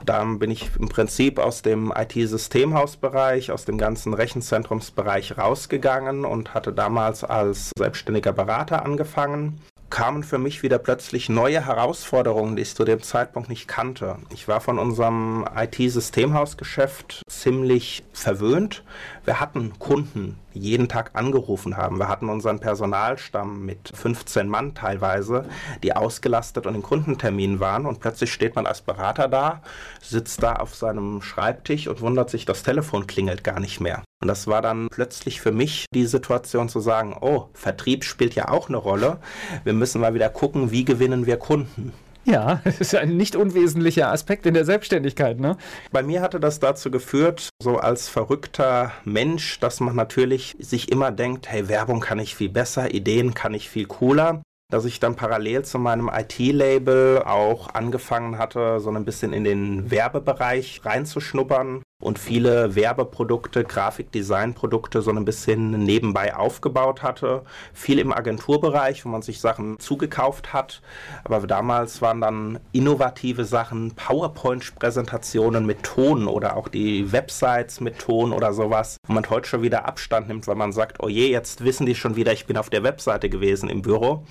[0.06, 6.72] Dann bin ich im Prinzip aus dem IT-Systemhausbereich, aus dem ganzen Rechenzentrumsbereich rausgegangen und hatte
[6.72, 12.84] damals als selbstständiger Berater angefangen kamen für mich wieder plötzlich neue Herausforderungen, die ich zu
[12.84, 14.16] dem Zeitpunkt nicht kannte.
[14.32, 18.84] Ich war von unserem IT-Systemhausgeschäft ziemlich verwöhnt.
[19.24, 21.98] Wir hatten Kunden, jeden Tag angerufen haben.
[21.98, 25.44] Wir hatten unseren Personalstamm mit 15 Mann teilweise,
[25.82, 27.86] die ausgelastet und in Kundenterminen waren.
[27.86, 29.62] Und plötzlich steht man als Berater da,
[30.00, 34.02] sitzt da auf seinem Schreibtisch und wundert sich, das Telefon klingelt gar nicht mehr.
[34.22, 38.48] Und das war dann plötzlich für mich die Situation zu sagen, oh, Vertrieb spielt ja
[38.48, 39.18] auch eine Rolle.
[39.64, 41.92] Wir müssen mal wieder gucken, wie gewinnen wir Kunden.
[42.24, 45.40] Ja, das ist ein nicht unwesentlicher Aspekt in der Selbstständigkeit.
[45.40, 45.56] Ne?
[45.92, 51.10] Bei mir hatte das dazu geführt, so als verrückter Mensch, dass man natürlich sich immer
[51.10, 55.16] denkt, hey, Werbung kann ich viel besser, Ideen kann ich viel cooler dass ich dann
[55.16, 62.18] parallel zu meinem IT-Label auch angefangen hatte, so ein bisschen in den Werbebereich reinzuschnuppern und
[62.18, 67.42] viele Werbeprodukte, Grafikdesignprodukte so ein bisschen nebenbei aufgebaut hatte.
[67.74, 70.80] Viel im Agenturbereich, wo man sich Sachen zugekauft hat.
[71.24, 78.32] Aber damals waren dann innovative Sachen, PowerPoint-Präsentationen mit Ton oder auch die Websites mit Ton
[78.32, 81.64] oder sowas, wo man heute schon wieder Abstand nimmt, weil man sagt, oh je, jetzt
[81.64, 84.24] wissen die schon wieder, ich bin auf der Webseite gewesen im Büro.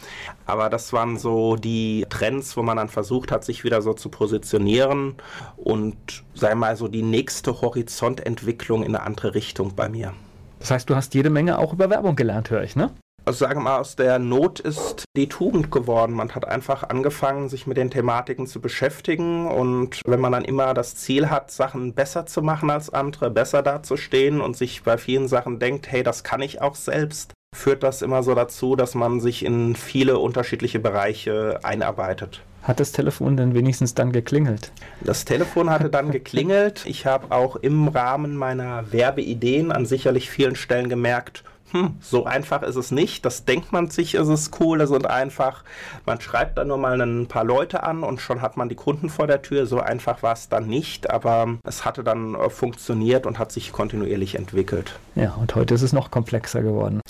[0.48, 4.10] Aber das waren so die Trends, wo man dann versucht hat, sich wieder so zu
[4.10, 5.16] positionieren
[5.58, 10.14] und sei mal so die nächste Horizontentwicklung in eine andere Richtung bei mir.
[10.60, 12.92] Das heißt, du hast jede Menge auch über Werbung gelernt, höre ich, ne?
[13.26, 16.14] Also sagen wir mal, aus der Not ist die Tugend geworden.
[16.14, 19.48] Man hat einfach angefangen, sich mit den Thematiken zu beschäftigen.
[19.48, 23.62] Und wenn man dann immer das Ziel hat, Sachen besser zu machen als andere, besser
[23.62, 28.02] dazustehen und sich bei vielen Sachen denkt, hey, das kann ich auch selbst, führt das
[28.02, 32.42] immer so dazu, dass man sich in viele unterschiedliche Bereiche einarbeitet.
[32.64, 34.72] Hat das Telefon denn wenigstens dann geklingelt?
[35.02, 36.84] Das Telefon hatte dann geklingelt.
[36.86, 42.64] Ich habe auch im Rahmen meiner Werbeideen an sicherlich vielen Stellen gemerkt, hm, so einfach
[42.64, 43.26] ist es nicht.
[43.26, 45.64] Das denkt man sich, ist es cool, das ist einfach.
[46.06, 49.10] Man schreibt dann nur mal ein paar Leute an und schon hat man die Kunden
[49.10, 49.66] vor der Tür.
[49.66, 53.72] So einfach war es dann nicht, aber es hatte dann äh, funktioniert und hat sich
[53.72, 55.00] kontinuierlich entwickelt.
[55.16, 57.02] Ja, und heute ist es noch komplexer geworden.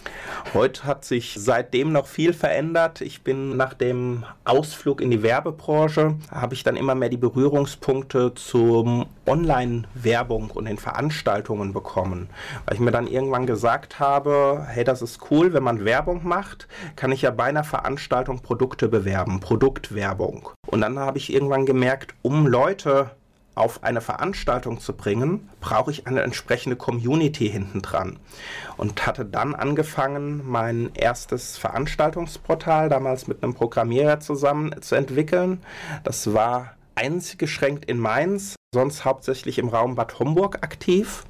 [0.54, 3.02] Heute hat sich seitdem noch viel verändert.
[3.02, 8.34] Ich bin nach dem Ausflug in die Werbebranche, habe ich dann immer mehr die Berührungspunkte
[8.34, 12.30] zum Online-Werbung und den Veranstaltungen bekommen,
[12.66, 16.68] weil ich mir dann irgendwann gesagt habe, hey, das ist cool, wenn man Werbung macht,
[16.96, 20.50] kann ich ja bei einer Veranstaltung Produkte bewerben, Produktwerbung.
[20.68, 23.12] Und dann habe ich irgendwann gemerkt, um Leute
[23.60, 28.18] auf eine Veranstaltung zu bringen, brauche ich eine entsprechende Community hinten dran.
[28.78, 35.62] Und hatte dann angefangen, mein erstes Veranstaltungsportal damals mit einem Programmierer zusammen zu entwickeln.
[36.04, 41.24] Das war eingeschränkt in Mainz, sonst hauptsächlich im Raum Bad Homburg aktiv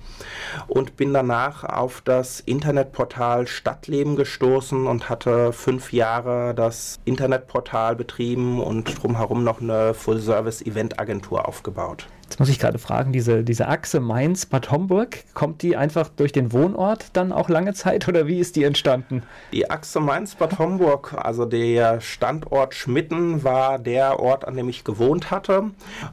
[0.68, 8.62] und bin danach auf das Internetportal Stadtleben gestoßen und hatte fünf Jahre das Internetportal betrieben
[8.62, 12.08] und drumherum noch eine Full-Service-Event-Agentur aufgebaut.
[12.30, 16.54] Jetzt muss ich gerade fragen, diese, diese Achse Mainz-Bad Homburg, kommt die einfach durch den
[16.54, 19.24] Wohnort dann auch lange Zeit oder wie ist die entstanden?
[19.52, 25.32] Die Achse Mainz-Bad Homburg, also der Standort Schmitten, war der Ort, an dem ich gewohnt
[25.32, 25.72] hatte.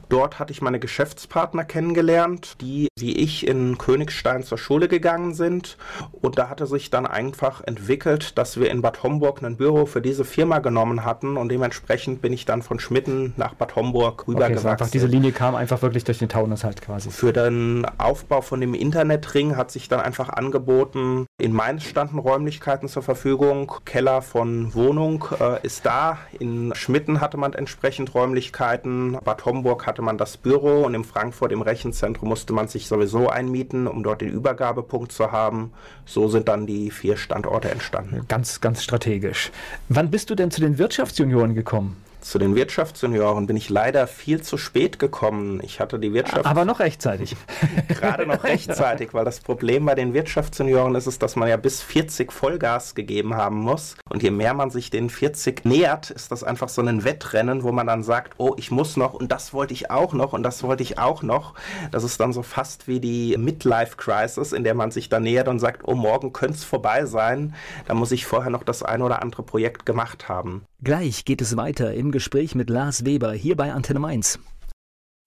[0.09, 5.77] Dort hatte ich meine Geschäftspartner kennengelernt, die wie ich in Königstein zur Schule gegangen sind.
[6.11, 10.01] Und da hatte sich dann einfach entwickelt, dass wir in Bad Homburg ein Büro für
[10.01, 14.65] diese Firma genommen hatten und dementsprechend bin ich dann von Schmitten nach Bad Homburg rübergewachsen.
[14.65, 17.11] Okay, einfach diese Linie kam einfach wirklich durch den Taunus halt quasi.
[17.11, 22.87] Für den Aufbau von dem Internetring hat sich dann einfach angeboten, in Mainz standen Räumlichkeiten
[22.87, 29.45] zur Verfügung, Keller von Wohnung äh, ist da, in Schmitten hatte man entsprechend Räumlichkeiten, Bad
[29.45, 33.87] Homburg hatte man das Büro und in Frankfurt im Rechenzentrum musste man sich sowieso einmieten,
[33.87, 35.73] um dort den Übergabepunkt zu haben.
[36.05, 38.25] So sind dann die vier Standorte entstanden.
[38.27, 39.51] Ganz, ganz strategisch.
[39.89, 41.97] Wann bist du denn zu den Wirtschaftsjunioren gekommen?
[42.21, 45.61] Zu den Wirtschaftsjunioren bin ich leider viel zu spät gekommen.
[45.63, 46.45] Ich hatte die Wirtschaft.
[46.45, 47.35] Aber noch rechtzeitig.
[47.87, 51.81] Gerade noch rechtzeitig, weil das Problem bei den Wirtschaftsjunioren ist es, dass man ja bis
[51.81, 53.95] 40 Vollgas gegeben haben muss.
[54.09, 57.71] Und je mehr man sich den 40 nähert, ist das einfach so ein Wettrennen, wo
[57.71, 60.63] man dann sagt, oh, ich muss noch und das wollte ich auch noch und das
[60.63, 61.53] wollte ich auch noch.
[61.91, 65.59] Das ist dann so fast wie die Midlife-Crisis, in der man sich da nähert und
[65.59, 67.53] sagt, oh, morgen könnte es vorbei sein.
[67.85, 70.65] Da muss ich vorher noch das ein oder andere Projekt gemacht haben.
[70.83, 74.39] Gleich geht es weiter im Gespräch mit Lars Weber hier bei Antenne Mainz.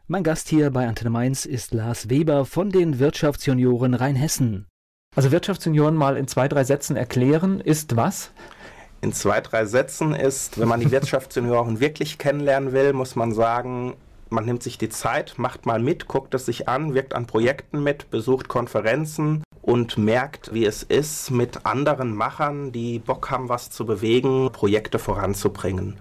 [0.06, 4.66] Mein Gast hier bei Antenne Mainz ist Lars Weber von den Wirtschaftsjunioren Rheinhessen.
[5.14, 8.30] Also Wirtschaftsjunioren mal in zwei, drei Sätzen erklären, ist was?
[9.00, 13.94] In zwei, drei Sätzen ist, wenn man die Wirtschaftsjunioren wirklich kennenlernen will, muss man sagen,
[14.28, 17.82] man nimmt sich die Zeit, macht mal mit, guckt es sich an, wirkt an Projekten
[17.82, 23.70] mit, besucht Konferenzen und merkt, wie es ist, mit anderen Machern, die Bock haben, was
[23.70, 25.96] zu bewegen, Projekte voranzubringen.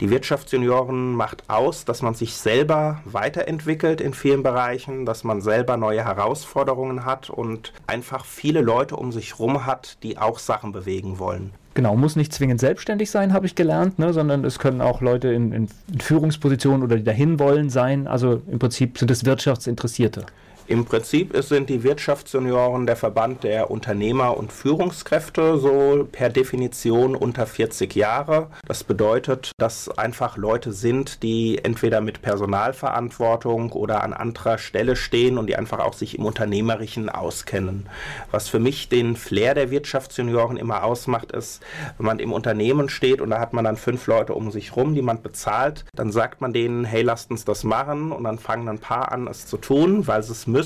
[0.00, 5.76] Die Wirtschaftsjunioren macht aus, dass man sich selber weiterentwickelt in vielen Bereichen, dass man selber
[5.76, 11.18] neue Herausforderungen hat und einfach viele Leute um sich herum hat, die auch Sachen bewegen
[11.18, 11.52] wollen.
[11.74, 15.28] Genau, muss nicht zwingend selbstständig sein, habe ich gelernt, ne, sondern es können auch Leute
[15.28, 15.68] in, in
[16.00, 18.06] Führungspositionen oder die dahin wollen sein.
[18.06, 20.26] Also im Prinzip sind es Wirtschaftsinteressierte.
[20.72, 27.44] Im Prinzip sind die Wirtschaftsjunioren der Verband der Unternehmer und Führungskräfte, so per Definition unter
[27.44, 28.48] 40 Jahre.
[28.66, 35.36] Das bedeutet, dass einfach Leute sind, die entweder mit Personalverantwortung oder an anderer Stelle stehen
[35.36, 37.86] und die einfach auch sich im Unternehmerischen auskennen.
[38.30, 41.62] Was für mich den Flair der Wirtschaftsjunioren immer ausmacht, ist,
[41.98, 44.94] wenn man im Unternehmen steht und da hat man dann fünf Leute um sich rum,
[44.94, 48.70] die man bezahlt, dann sagt man denen, hey, lasst uns das machen und dann fangen
[48.70, 50.61] ein paar an, es zu tun, weil sie es müssen.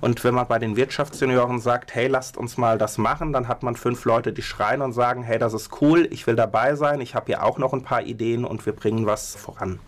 [0.00, 3.62] Und wenn man bei den Wirtschaftsjunioren sagt, hey, lasst uns mal das machen, dann hat
[3.62, 7.00] man fünf Leute, die schreien und sagen, hey, das ist cool, ich will dabei sein,
[7.00, 9.78] ich habe hier auch noch ein paar Ideen und wir bringen was voran.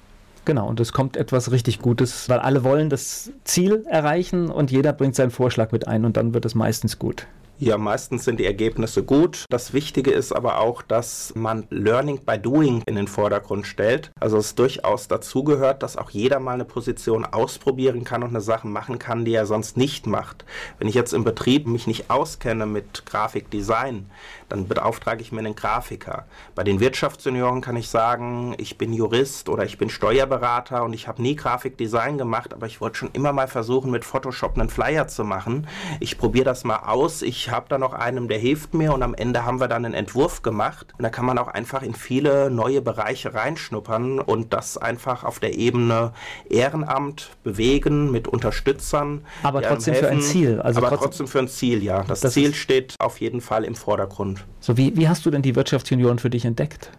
[0.45, 4.92] Genau, und es kommt etwas richtig Gutes, weil alle wollen das Ziel erreichen und jeder
[4.92, 7.27] bringt seinen Vorschlag mit ein und dann wird es meistens gut.
[7.64, 9.44] Ja, meistens sind die Ergebnisse gut.
[9.48, 14.11] Das Wichtige ist aber auch, dass man Learning by Doing in den Vordergrund stellt.
[14.18, 18.66] Also es durchaus dazugehört, dass auch jeder mal eine Position ausprobieren kann und eine Sache
[18.66, 20.44] machen kann, die er sonst nicht macht.
[20.81, 24.11] Wenn ich jetzt im Betrieb mich nicht auskenne mit Grafikdesign,
[24.48, 26.27] dann beauftrage ich mir einen Grafiker.
[26.57, 31.07] Bei den Wirtschaftssenioren kann ich sagen, ich bin Jurist oder ich bin Steuerberater und ich
[31.07, 35.07] habe nie Grafikdesign gemacht, aber ich wollte schon immer mal versuchen, mit Photoshop einen Flyer
[35.07, 35.68] zu machen.
[36.01, 37.22] Ich probiere das mal aus.
[37.22, 39.94] Ich habe da noch einen, der hilft mir und am Ende haben wir dann einen
[39.94, 40.88] Entwurf gemacht.
[40.96, 45.38] Und da kann man auch einfach in viele neue Bereiche reinschnuppern und das einfach auf
[45.38, 46.12] der Ebene
[46.48, 49.24] Ehrenamt bewegen mit Unterstützern.
[49.42, 50.08] Aber trotzdem helfen.
[50.08, 50.60] für ein Ziel.
[50.60, 52.02] Also aber trotzdem, trotzdem für ein Ziel, ja.
[52.04, 54.44] Das, das Ziel steht auf jeden Fall im Vordergrund.
[54.60, 56.90] So, wie, wie hast du denn die Wirtschaftsjunioren für dich entdeckt?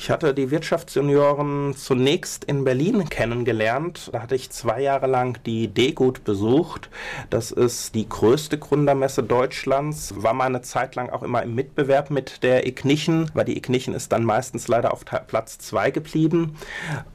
[0.00, 4.10] Ich hatte die Wirtschaftsjunioren zunächst in Berlin kennengelernt.
[4.12, 6.88] Da hatte ich zwei Jahre lang die D-Gut besucht.
[7.30, 10.14] Das ist die größte Gründermesse Deutschlands.
[10.16, 13.92] War mal eine Zeit lang auch immer im Mitbewerb mit der Ignition, weil die Ignition
[13.92, 16.56] ist dann meistens leider auf Platz zwei geblieben.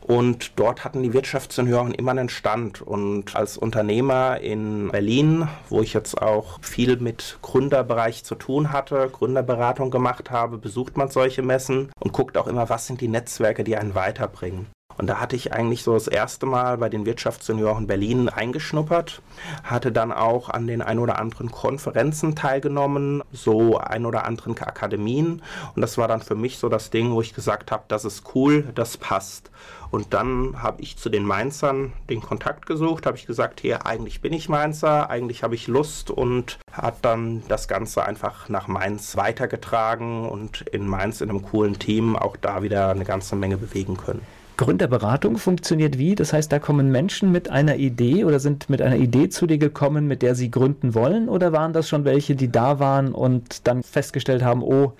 [0.02, 2.82] Und dort hatten die Wirtschaftsjunioren immer einen Stand.
[2.82, 9.10] Und als Unternehmer in Berlin, wo ich jetzt auch viel mit Gründerbereich zu tun hatte,
[9.10, 13.64] Gründerberatung gemacht habe, besucht man solche Messen und guckt auch immer, was sind die Netzwerke,
[13.64, 14.66] die einen weiterbringen.
[14.97, 19.21] Und da hatte ich eigentlich so das erste Mal bei den Wirtschaftssenioren Berlin eingeschnuppert,
[19.63, 25.41] hatte dann auch an den ein oder anderen Konferenzen teilgenommen, so ein oder anderen Akademien.
[25.75, 28.36] Und das war dann für mich so das Ding, wo ich gesagt habe, das ist
[28.36, 29.51] cool, das passt.
[29.93, 34.21] Und dann habe ich zu den Mainzern den Kontakt gesucht, habe ich gesagt, hier, eigentlich
[34.21, 39.17] bin ich Mainzer, eigentlich habe ich Lust und hat dann das Ganze einfach nach Mainz
[39.17, 43.95] weitergetragen und in Mainz in einem coolen Team auch da wieder eine ganze Menge bewegen
[43.95, 44.25] können.
[44.58, 46.16] Gründerberatung funktioniert wie?
[46.16, 49.58] Das heißt, da kommen Menschen mit einer Idee oder sind mit einer Idee zu dir
[49.58, 51.30] gekommen, mit der sie gründen wollen?
[51.30, 54.94] Oder waren das schon welche, die da waren und dann festgestellt haben, oh,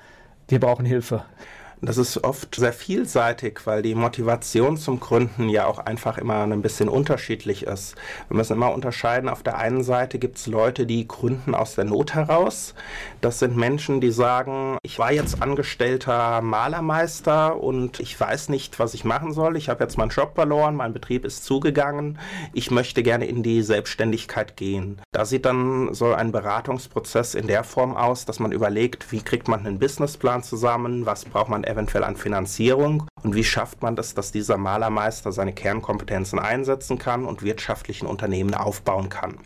[0.48, 1.24] wir brauchen Hilfe?
[1.86, 6.62] Das ist oft sehr vielseitig, weil die Motivation zum Gründen ja auch einfach immer ein
[6.62, 7.96] bisschen unterschiedlich ist.
[8.30, 11.84] Wir müssen immer unterscheiden, auf der einen Seite gibt es Leute, die gründen aus der
[11.84, 12.74] Not heraus.
[13.20, 18.94] Das sind Menschen, die sagen, ich war jetzt angestellter Malermeister und ich weiß nicht, was
[18.94, 19.58] ich machen soll.
[19.58, 22.18] Ich habe jetzt meinen Job verloren, mein Betrieb ist zugegangen.
[22.54, 25.02] Ich möchte gerne in die Selbstständigkeit gehen.
[25.12, 29.50] Da sieht dann so ein Beratungsprozess in der Form aus, dass man überlegt, wie kriegt
[29.50, 34.14] man einen Businessplan zusammen, was braucht man eventuell an Finanzierung und wie schafft man das,
[34.14, 39.38] dass dieser Malermeister seine Kernkompetenzen einsetzen kann und wirtschaftlichen Unternehmen aufbauen kann.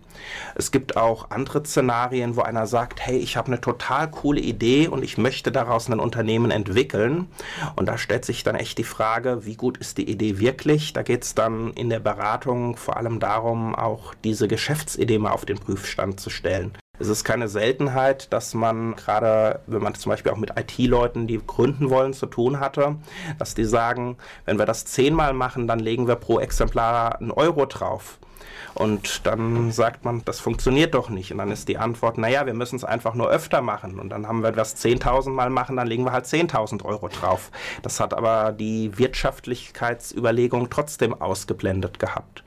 [0.55, 4.87] Es gibt auch andere Szenarien, wo einer sagt, hey, ich habe eine total coole Idee
[4.87, 7.27] und ich möchte daraus ein Unternehmen entwickeln.
[7.75, 10.93] Und da stellt sich dann echt die Frage, wie gut ist die Idee wirklich?
[10.93, 15.45] Da geht es dann in der Beratung vor allem darum, auch diese Geschäftsidee mal auf
[15.45, 16.75] den Prüfstand zu stellen.
[16.99, 21.39] Es ist keine Seltenheit, dass man gerade, wenn man zum Beispiel auch mit IT-Leuten, die
[21.45, 22.95] gründen wollen, zu tun hatte,
[23.37, 27.65] dass die sagen, wenn wir das zehnmal machen, dann legen wir pro Exemplar einen Euro
[27.65, 28.17] drauf.
[28.77, 31.31] Und dann sagt man, das funktioniert doch nicht.
[31.31, 33.99] Und dann ist die Antwort, naja, wir müssen es einfach nur öfter machen.
[33.99, 37.49] Und dann haben wir das 10.000 Mal machen, dann legen wir halt 10.000 Euro drauf.
[37.81, 42.43] Das hat aber die Wirtschaftlichkeitsüberlegung trotzdem ausgeblendet gehabt.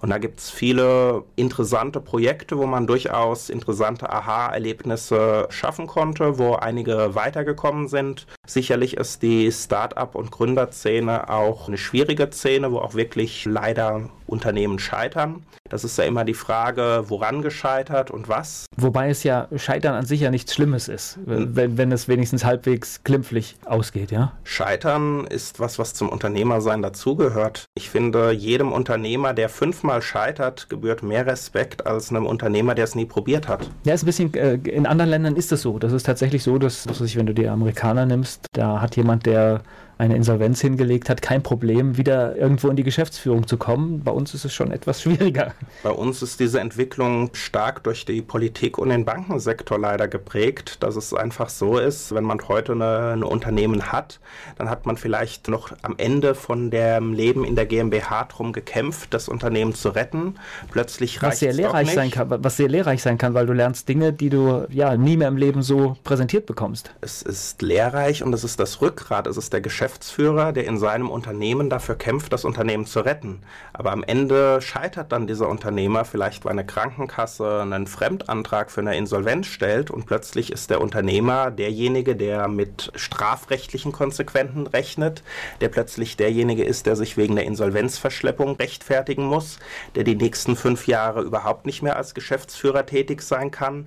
[0.00, 6.54] Und da gibt es viele interessante Projekte, wo man durchaus interessante Aha-Erlebnisse schaffen konnte, wo
[6.54, 8.26] einige weitergekommen sind.
[8.46, 14.78] Sicherlich ist die Start-up- und Gründerszene auch eine schwierige Szene, wo auch wirklich leider Unternehmen
[14.78, 15.42] scheitern.
[15.70, 18.66] Das ist ja immer die Frage, woran gescheitert und was.
[18.76, 21.56] Wobei es ja Scheitern an sich ja nichts Schlimmes ist, hm.
[21.56, 24.32] wenn, wenn es wenigstens halbwegs glimpflich ausgeht, ja?
[24.44, 27.64] Scheitern ist was, was zum Unternehmersein dazugehört.
[27.74, 32.94] Ich finde, jedem Unternehmer, der fünfmal scheitert, gebührt mehr Respekt als einem Unternehmer, der es
[32.94, 33.68] nie probiert hat.
[33.84, 35.78] Ja, ist ein bisschen, äh, in anderen Ländern ist das so.
[35.78, 39.26] Das ist tatsächlich so, dass, dass sich, wenn du die Amerikaner nimmst, da hat jemand,
[39.26, 39.60] der
[39.98, 44.02] eine Insolvenz hingelegt hat, kein Problem, wieder irgendwo in die Geschäftsführung zu kommen.
[44.02, 45.54] Bei uns ist es schon etwas schwieriger.
[45.82, 50.96] Bei uns ist diese Entwicklung stark durch die Politik und den Bankensektor leider geprägt, dass
[50.96, 54.20] es einfach so ist, wenn man heute ein Unternehmen hat,
[54.56, 59.14] dann hat man vielleicht noch am Ende von dem Leben in der GmbH drum gekämpft,
[59.14, 60.34] das Unternehmen zu retten.
[60.70, 63.88] Plötzlich reicht was sehr lehrreich sein kann, was sehr lehrreich sein kann, weil du lernst
[63.88, 66.92] Dinge, die du ja nie mehr im Leben so präsentiert bekommst.
[67.00, 70.78] Es ist lehrreich und es ist das Rückgrat, es ist der Geschäft Geschäftsführer, der in
[70.78, 73.42] seinem Unternehmen dafür kämpft, das Unternehmen zu retten.
[73.74, 78.96] Aber am Ende scheitert dann dieser Unternehmer vielleicht, weil eine Krankenkasse einen Fremdantrag für eine
[78.96, 85.22] Insolvenz stellt und plötzlich ist der Unternehmer derjenige, der mit strafrechtlichen Konsequenzen rechnet,
[85.60, 89.58] der plötzlich derjenige ist, der sich wegen der Insolvenzverschleppung rechtfertigen muss,
[89.96, 93.86] der die nächsten fünf Jahre überhaupt nicht mehr als Geschäftsführer tätig sein kann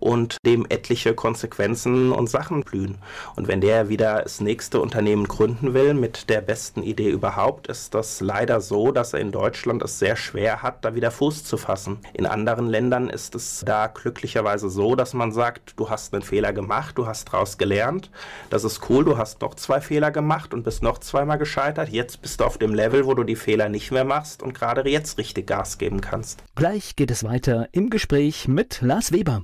[0.00, 2.98] und dem etliche Konsequenzen und Sachen blühen.
[3.36, 7.94] Und wenn der wieder das nächste Unternehmen gründen will mit der besten Idee überhaupt, ist
[7.94, 11.56] das leider so, dass er in Deutschland es sehr schwer hat, da wieder Fuß zu
[11.56, 11.98] fassen.
[12.12, 16.52] In anderen Ländern ist es da glücklicherweise so, dass man sagt, du hast einen Fehler
[16.52, 18.10] gemacht, du hast daraus gelernt,
[18.50, 22.22] das ist cool, du hast noch zwei Fehler gemacht und bist noch zweimal gescheitert, jetzt
[22.22, 25.18] bist du auf dem Level, wo du die Fehler nicht mehr machst und gerade jetzt
[25.18, 26.42] richtig Gas geben kannst.
[26.54, 29.42] Gleich geht es weiter im Gespräch mit Lars Weber.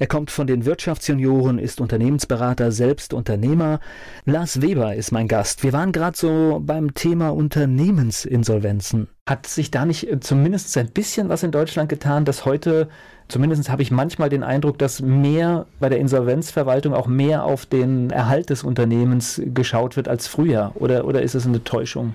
[0.00, 3.78] Er kommt von den Wirtschaftsjunioren, ist Unternehmensberater, selbst Unternehmer.
[4.24, 5.62] Lars Weber ist mein Gast.
[5.62, 9.08] Wir waren gerade so beim Thema Unternehmensinsolvenzen.
[9.28, 12.88] Hat sich da nicht äh, zumindest ein bisschen was in Deutschland getan, dass heute,
[13.28, 18.08] zumindest habe ich manchmal den Eindruck, dass mehr bei der Insolvenzverwaltung auch mehr auf den
[18.08, 20.72] Erhalt des Unternehmens geschaut wird als früher?
[20.74, 22.14] Oder, oder ist es eine Täuschung?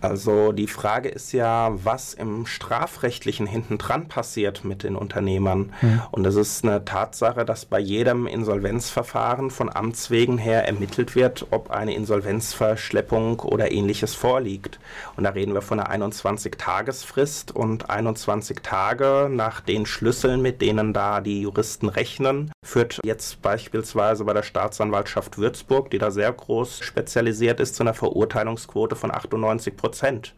[0.00, 5.72] Also die Frage ist ja, was im strafrechtlichen hintendran passiert mit den Unternehmern.
[5.82, 6.02] Mhm.
[6.10, 11.46] Und es ist eine Tatsache, dass bei jedem Insolvenzverfahren von Amts wegen her ermittelt wird,
[11.50, 14.80] ob eine Insolvenzverschleppung oder ähnliches vorliegt.
[15.16, 20.94] Und da reden wir von einer 21-Tagesfrist und 21 Tage nach den Schlüsseln, mit denen
[20.94, 26.80] da die Juristen rechnen, führt jetzt beispielsweise bei der Staatsanwaltschaft Würzburg, die da sehr groß
[26.80, 29.89] spezialisiert ist, zu einer Verurteilungsquote von 98 Prozent.
[29.90, 30.34] Prozent.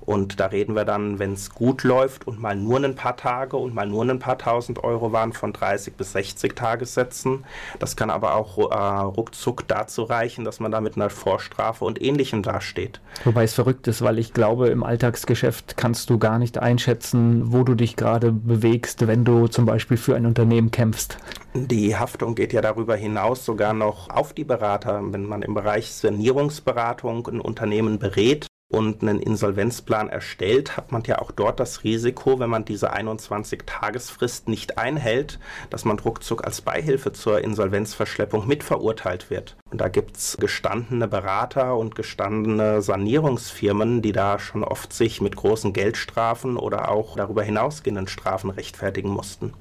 [0.00, 3.56] Und da reden wir dann, wenn es gut läuft und mal nur ein paar Tage
[3.56, 7.44] und mal nur ein paar tausend Euro waren, von 30 bis 60 Tagessätzen.
[7.78, 12.02] Das kann aber auch äh, ruckzuck dazu reichen, dass man da mit einer Vorstrafe und
[12.02, 13.00] Ähnlichem dasteht.
[13.24, 17.64] Wobei es verrückt ist, weil ich glaube, im Alltagsgeschäft kannst du gar nicht einschätzen, wo
[17.64, 21.16] du dich gerade bewegst, wenn du zum Beispiel für ein Unternehmen kämpfst.
[21.54, 25.00] Die Haftung geht ja darüber hinaus sogar noch auf die Berater.
[25.02, 31.20] Wenn man im Bereich Sanierungsberatung ein Unternehmen berät, und einen Insolvenzplan erstellt, hat man ja
[31.20, 35.38] auch dort das Risiko, wenn man diese 21-Tagesfrist nicht einhält,
[35.70, 39.56] dass man ruckzuck als Beihilfe zur Insolvenzverschleppung mitverurteilt wird.
[39.70, 45.36] Und da gibt es gestandene Berater und gestandene Sanierungsfirmen, die da schon oft sich mit
[45.36, 49.52] großen Geldstrafen oder auch darüber hinausgehenden Strafen rechtfertigen mussten.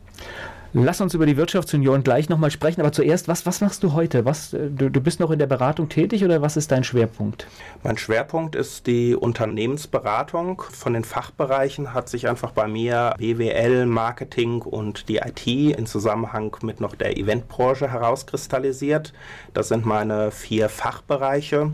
[0.75, 4.25] Lass uns über die Wirtschaftsunion gleich nochmal sprechen, aber zuerst, was, was machst du heute?
[4.25, 7.45] Was, äh, du, du bist noch in der Beratung tätig oder was ist dein Schwerpunkt?
[7.83, 10.63] Mein Schwerpunkt ist die Unternehmensberatung.
[10.71, 16.57] Von den Fachbereichen hat sich einfach bei mir BWL, Marketing und die IT in Zusammenhang
[16.63, 19.13] mit noch der Eventbranche herauskristallisiert.
[19.53, 21.71] Das sind meine vier Fachbereiche.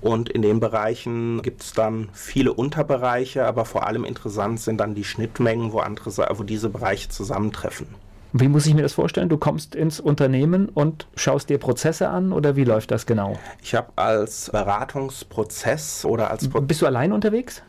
[0.00, 4.94] Und in den Bereichen gibt es dann viele Unterbereiche, aber vor allem interessant sind dann
[4.94, 7.88] die Schnittmengen, wo, andere, wo diese Bereiche zusammentreffen.
[8.32, 9.28] Wie muss ich mir das vorstellen?
[9.28, 13.38] Du kommst ins Unternehmen und schaust dir Prozesse an oder wie läuft das genau?
[13.62, 16.48] Ich habe als Beratungsprozess oder als...
[16.48, 17.62] Pro Bist du allein unterwegs?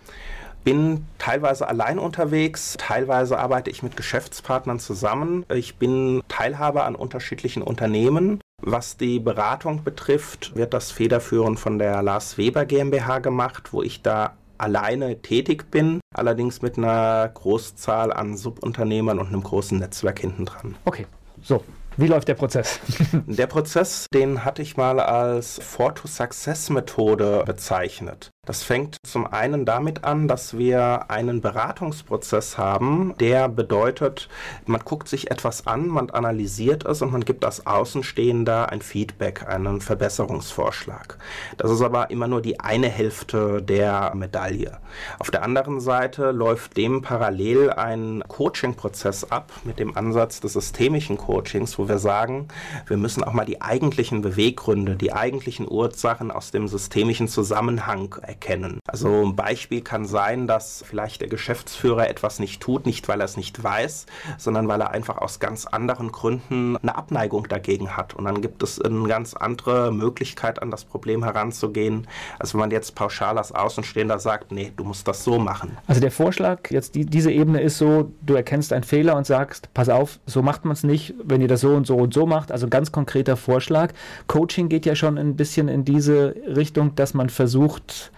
[0.63, 5.45] bin teilweise allein unterwegs, teilweise arbeite ich mit Geschäftspartnern zusammen.
[5.53, 8.41] Ich bin Teilhaber an unterschiedlichen Unternehmen.
[8.61, 14.03] Was die Beratung betrifft, wird das federführend von der Lars Weber GmbH gemacht, wo ich
[14.03, 20.45] da alleine tätig bin, allerdings mit einer Großzahl an Subunternehmern und einem großen Netzwerk hinten
[20.45, 20.75] dran.
[20.85, 21.07] Okay,
[21.41, 21.63] so,
[21.97, 22.79] wie läuft der Prozess?
[23.27, 28.31] der Prozess, den hatte ich mal als For-to-Success-Methode bezeichnet.
[28.51, 34.27] Das fängt zum einen damit an, dass wir einen Beratungsprozess haben, der bedeutet,
[34.65, 39.47] man guckt sich etwas an, man analysiert es und man gibt als Außenstehender ein Feedback,
[39.47, 41.17] einen Verbesserungsvorschlag.
[41.55, 44.79] Das ist aber immer nur die eine Hälfte der Medaille.
[45.19, 51.17] Auf der anderen Seite läuft dem parallel ein Coaching-Prozess ab mit dem Ansatz des systemischen
[51.17, 52.49] Coachings, wo wir sagen,
[52.87, 58.79] wir müssen auch mal die eigentlichen Beweggründe, die eigentlichen Ursachen aus dem systemischen Zusammenhang erkennen.
[58.87, 63.25] Also ein Beispiel kann sein, dass vielleicht der Geschäftsführer etwas nicht tut, nicht weil er
[63.25, 68.15] es nicht weiß, sondern weil er einfach aus ganz anderen Gründen eine Abneigung dagegen hat.
[68.15, 72.07] Und dann gibt es eine ganz andere Möglichkeit, an das Problem heranzugehen,
[72.39, 75.77] als wenn man jetzt pauschal als Außenstehender sagt, nee, du musst das so machen.
[75.85, 79.71] Also der Vorschlag, jetzt die, diese Ebene ist so, du erkennst einen Fehler und sagst,
[79.73, 82.25] pass auf, so macht man es nicht, wenn ihr das so und so und so
[82.25, 82.51] macht.
[82.51, 83.93] Also ganz konkreter Vorschlag.
[84.27, 88.11] Coaching geht ja schon ein bisschen in diese Richtung, dass man versucht,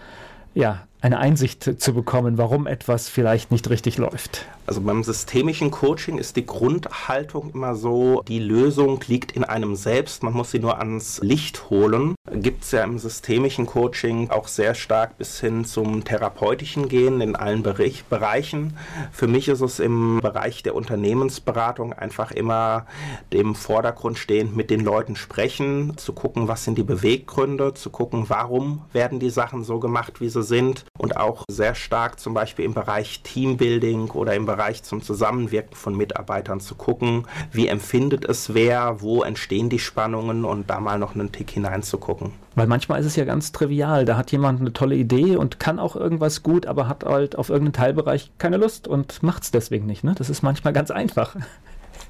[0.54, 4.46] ja, eine Einsicht zu bekommen, warum etwas vielleicht nicht richtig läuft.
[4.66, 10.22] Also beim systemischen Coaching ist die Grundhaltung immer so, die Lösung liegt in einem selbst,
[10.22, 12.14] man muss sie nur ans Licht holen.
[12.32, 17.36] Gibt es ja im systemischen Coaching auch sehr stark bis hin zum therapeutischen Gehen in
[17.36, 18.78] allen Bereich, Bereichen.
[19.12, 22.86] Für mich ist es im Bereich der Unternehmensberatung einfach immer
[23.30, 28.24] dem Vordergrund stehend mit den Leuten sprechen, zu gucken, was sind die Beweggründe, zu gucken,
[28.28, 32.64] warum werden die Sachen so gemacht, wie sie sind und auch sehr stark zum Beispiel
[32.64, 38.54] im Bereich Teambuilding oder im Bereich zum Zusammenwirken von Mitarbeitern zu gucken, wie empfindet es
[38.54, 42.32] wer, wo entstehen die Spannungen und da mal noch einen Tick hineinzugucken.
[42.54, 45.80] Weil manchmal ist es ja ganz trivial, da hat jemand eine tolle Idee und kann
[45.80, 49.86] auch irgendwas gut, aber hat halt auf irgendeinen Teilbereich keine Lust und macht es deswegen
[49.86, 50.04] nicht.
[50.04, 50.14] Ne?
[50.16, 51.34] Das ist manchmal ganz einfach.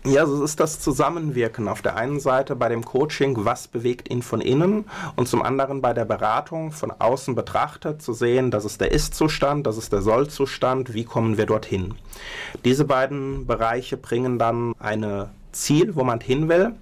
[0.07, 1.67] Ja, es ist das Zusammenwirken.
[1.67, 4.85] Auf der einen Seite bei dem Coaching, was bewegt ihn von innen
[5.17, 9.67] und zum anderen bei der Beratung von außen betrachtet zu sehen, das ist der Ist-Zustand,
[9.67, 11.95] das ist der Soll-Zustand, wie kommen wir dorthin.
[12.67, 16.73] Diese beiden Bereiche bringen dann eine Ziel, wo man hin will.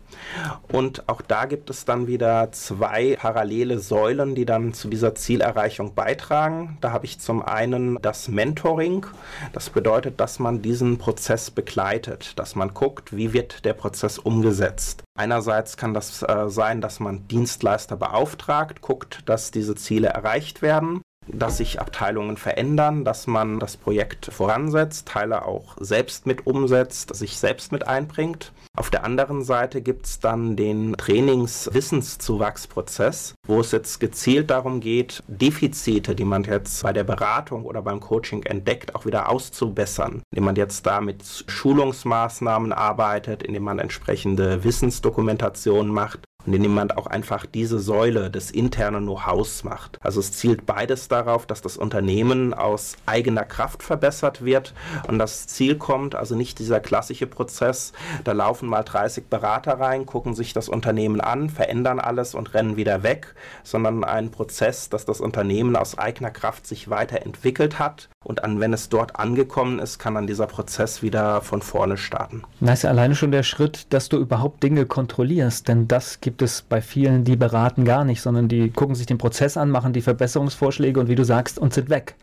[0.70, 5.94] Und auch da gibt es dann wieder zwei parallele Säulen, die dann zu dieser Zielerreichung
[5.94, 6.78] beitragen.
[6.80, 9.06] Da habe ich zum einen das Mentoring.
[9.52, 15.02] Das bedeutet, dass man diesen Prozess begleitet, dass man guckt, wie wird der Prozess umgesetzt.
[15.18, 21.02] Einerseits kann das äh, sein, dass man Dienstleister beauftragt, guckt, dass diese Ziele erreicht werden
[21.28, 27.38] dass sich Abteilungen verändern, dass man das Projekt voransetzt, Teile auch selbst mit umsetzt, sich
[27.38, 28.52] selbst mit einbringt.
[28.74, 35.22] Auf der anderen Seite gibt es dann den Trainings-Wissenszuwachsprozess, wo es jetzt gezielt darum geht,
[35.28, 40.44] Defizite, die man jetzt bei der Beratung oder beim Coaching entdeckt, auch wieder auszubessern, indem
[40.44, 47.06] man jetzt da mit Schulungsmaßnahmen arbeitet, indem man entsprechende Wissensdokumentation macht und indem man auch
[47.06, 49.98] einfach diese Säule des internen Know-hows macht.
[50.02, 54.74] Also es zielt beides darauf, dass das Unternehmen aus eigener Kraft verbessert wird
[55.08, 57.92] und das Ziel kommt, also nicht dieser klassische Prozess,
[58.24, 62.76] da laufen mal 30 Berater rein, gucken sich das Unternehmen an, verändern alles und rennen
[62.76, 68.44] wieder weg, sondern ein Prozess, dass das Unternehmen aus eigener Kraft sich weiterentwickelt hat und
[68.44, 72.42] an, wenn es dort angekommen ist, kann dann dieser Prozess wieder von vorne starten.
[72.60, 76.42] Das ist ja alleine schon der Schritt, dass du überhaupt Dinge kontrollierst, denn das gibt
[76.42, 79.92] es bei vielen, die beraten gar nicht, sondern die gucken sich den Prozess an, machen
[79.92, 82.14] die Verbesserungsvorschläge und wie du sagst, und sind weg.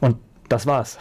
[0.00, 0.16] Und
[0.48, 0.98] das war's.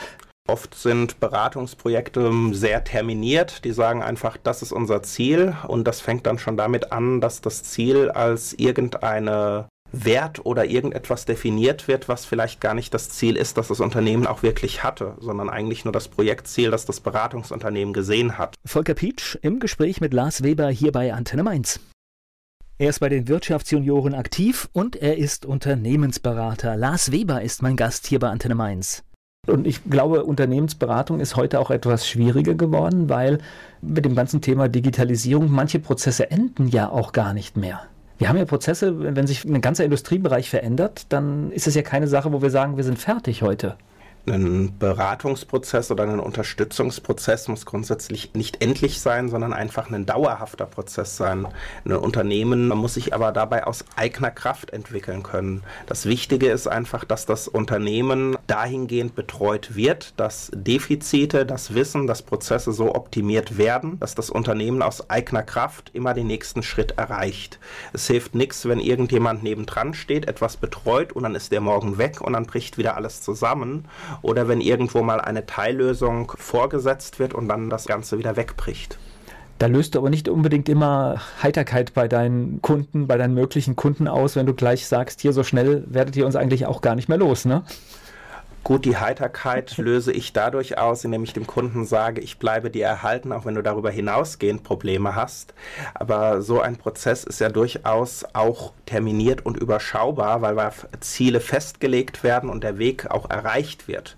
[0.48, 3.64] Oft sind Beratungsprojekte sehr terminiert.
[3.64, 5.56] Die sagen einfach, das ist unser Ziel.
[5.68, 11.26] Und das fängt dann schon damit an, dass das Ziel als irgendeine Wert oder irgendetwas
[11.26, 15.16] definiert wird, was vielleicht gar nicht das Ziel ist, das das Unternehmen auch wirklich hatte,
[15.20, 18.56] sondern eigentlich nur das Projektziel, das das Beratungsunternehmen gesehen hat.
[18.66, 21.80] Volker Pietsch im Gespräch mit Lars Weber hier bei Antenne Mainz.
[22.78, 26.76] Er ist bei den Wirtschaftsjunioren aktiv und er ist Unternehmensberater.
[26.76, 29.04] Lars Weber ist mein Gast hier bei Antenne Mainz.
[29.48, 33.40] Und ich glaube, Unternehmensberatung ist heute auch etwas schwieriger geworden, weil
[33.82, 37.88] mit dem ganzen Thema Digitalisierung manche Prozesse enden ja auch gar nicht mehr.
[38.22, 42.08] Wir haben ja Prozesse, wenn sich ein ganzer Industriebereich verändert, dann ist es ja keine
[42.08, 43.78] Sache, wo wir sagen, wir sind fertig heute
[44.28, 51.18] ein Beratungsprozess oder ein Unterstützungsprozess muss grundsätzlich nicht endlich sein, sondern einfach ein dauerhafter Prozess
[51.18, 51.48] sein.
[51.86, 55.64] Ein Unternehmen muss sich aber dabei aus eigener Kraft entwickeln können.
[55.88, 62.22] Das Wichtige ist einfach, dass das Unternehmen dahingehend betreut wird, dass Defizite, das Wissen, dass
[62.22, 67.60] Prozesse so optimiert werden, dass das Unternehmen aus eigener Kraft immer den nächsten Schritt erreicht.
[67.92, 72.22] Es hilft nichts, wenn irgendjemand nebendran steht, etwas betreut und dann ist der morgen weg
[72.22, 73.88] und dann bricht wieder alles zusammen
[74.22, 78.98] oder wenn irgendwo mal eine Teillösung vorgesetzt wird und dann das Ganze wieder wegbricht.
[79.62, 84.08] Da löst du aber nicht unbedingt immer Heiterkeit bei deinen Kunden, bei deinen möglichen Kunden
[84.08, 87.10] aus, wenn du gleich sagst, hier so schnell werdet ihr uns eigentlich auch gar nicht
[87.10, 87.62] mehr los, ne?
[88.64, 92.86] Gut, die Heiterkeit löse ich dadurch aus, indem ich dem Kunden sage, ich bleibe dir
[92.86, 95.54] erhalten, auch wenn du darüber hinausgehend Probleme hast.
[95.96, 102.50] Aber so ein Prozess ist ja durchaus auch terminiert und überschaubar, weil Ziele festgelegt werden
[102.50, 104.16] und der Weg auch erreicht wird.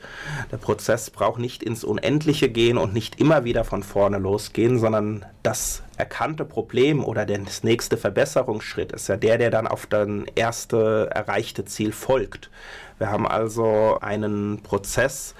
[0.52, 5.26] Der Prozess braucht nicht ins Unendliche gehen und nicht immer wieder von vorne losgehen, sondern
[5.42, 11.10] das erkannte Problem oder der nächste Verbesserungsschritt ist ja der, der dann auf das erste
[11.14, 12.50] erreichte Ziel folgt.
[12.98, 15.36] Wir haben also einen Prozess,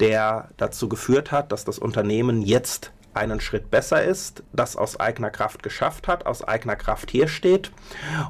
[0.00, 5.30] der dazu geführt hat, dass das Unternehmen jetzt einen Schritt besser ist, das aus eigener
[5.30, 7.70] Kraft geschafft hat, aus eigener Kraft hier steht.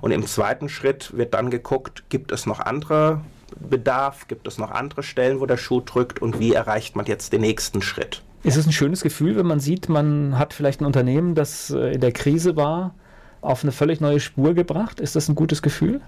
[0.00, 3.20] Und im zweiten Schritt wird dann geguckt, gibt es noch andere
[3.58, 7.32] Bedarf, gibt es noch andere Stellen, wo der Schuh drückt und wie erreicht man jetzt
[7.32, 8.22] den nächsten Schritt.
[8.42, 11.92] Ist es ein schönes Gefühl, wenn man sieht, man hat vielleicht ein Unternehmen, das äh,
[11.94, 12.94] in der Krise war,
[13.40, 14.98] auf eine völlig neue Spur gebracht?
[14.98, 16.00] Ist das ein gutes Gefühl?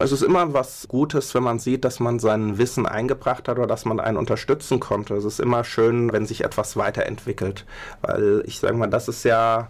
[0.00, 3.66] Es ist immer was Gutes, wenn man sieht, dass man sein Wissen eingebracht hat oder
[3.66, 5.14] dass man einen unterstützen konnte.
[5.14, 7.66] Es ist immer schön, wenn sich etwas weiterentwickelt.
[8.02, 9.68] Weil ich sage mal, das ist ja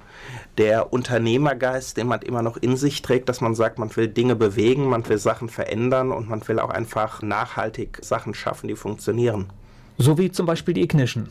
[0.59, 4.37] der Unternehmergeist, den man immer noch in sich trägt, dass man sagt, man will Dinge
[4.37, 9.51] bewegen, man will Sachen verändern und man will auch einfach nachhaltig Sachen schaffen, die funktionieren.
[9.97, 11.29] So wie zum Beispiel die Ignition.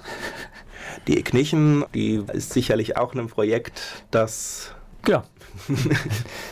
[1.08, 3.80] Die Ignition, die ist sicherlich auch ein Projekt,
[4.10, 4.74] das
[5.08, 5.24] ja.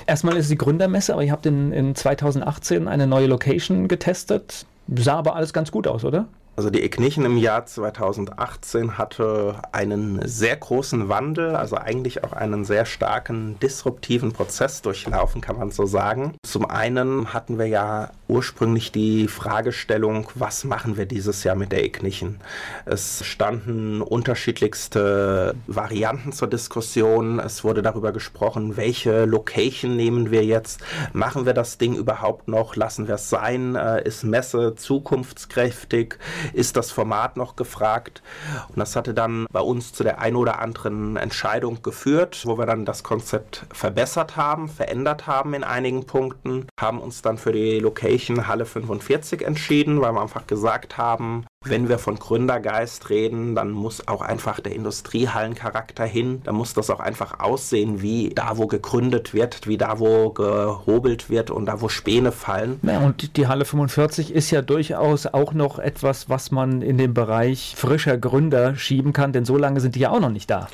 [0.08, 4.66] Erstmal ist es die Gründermesse, aber ihr habt in, in 2018 eine neue Location getestet.
[4.95, 6.28] Sah aber alles ganz gut aus, oder?
[6.58, 12.64] Also die Ignition im Jahr 2018 hatte einen sehr großen Wandel, also eigentlich auch einen
[12.64, 16.36] sehr starken disruptiven Prozess durchlaufen, kann man so sagen.
[16.43, 21.84] Zum einen hatten wir ja ursprünglich die Fragestellung, was machen wir dieses Jahr mit der
[21.84, 22.39] Ignition?
[22.86, 27.39] Es standen unterschiedlichste Varianten zur Diskussion.
[27.39, 30.82] Es wurde darüber gesprochen, welche Location nehmen wir jetzt?
[31.13, 32.76] Machen wir das Ding überhaupt noch?
[32.76, 33.76] Lassen wir es sein?
[33.76, 36.19] Äh, ist Messe zukunftskräftig?
[36.53, 38.21] ist das Format noch gefragt.
[38.69, 42.65] Und das hatte dann bei uns zu der ein oder anderen Entscheidung geführt, wo wir
[42.65, 47.80] dann das Konzept verbessert haben, verändert haben in einigen Punkten, haben uns dann für die
[47.80, 53.72] Location Halle 45 entschieden, weil wir einfach gesagt haben, wenn wir von Gründergeist reden, dann
[53.72, 56.41] muss auch einfach der Industriehallencharakter hin.
[56.43, 61.30] Da muss das auch einfach aussehen, wie da, wo gegründet wird, wie da, wo gehobelt
[61.30, 62.80] wird und da, wo Späne fallen.
[62.84, 67.13] Ja, und die Halle 45 ist ja durchaus auch noch etwas, was man in den
[67.13, 70.68] Bereich frischer Gründer schieben kann, denn so lange sind die ja auch noch nicht da.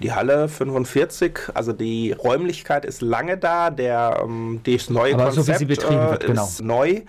[0.00, 5.58] Die Halle 45, also die Räumlichkeit ist lange da, der, ähm, das neue Aber Konzept
[5.58, 6.44] so wird, äh, genau.
[6.44, 7.00] ist neu,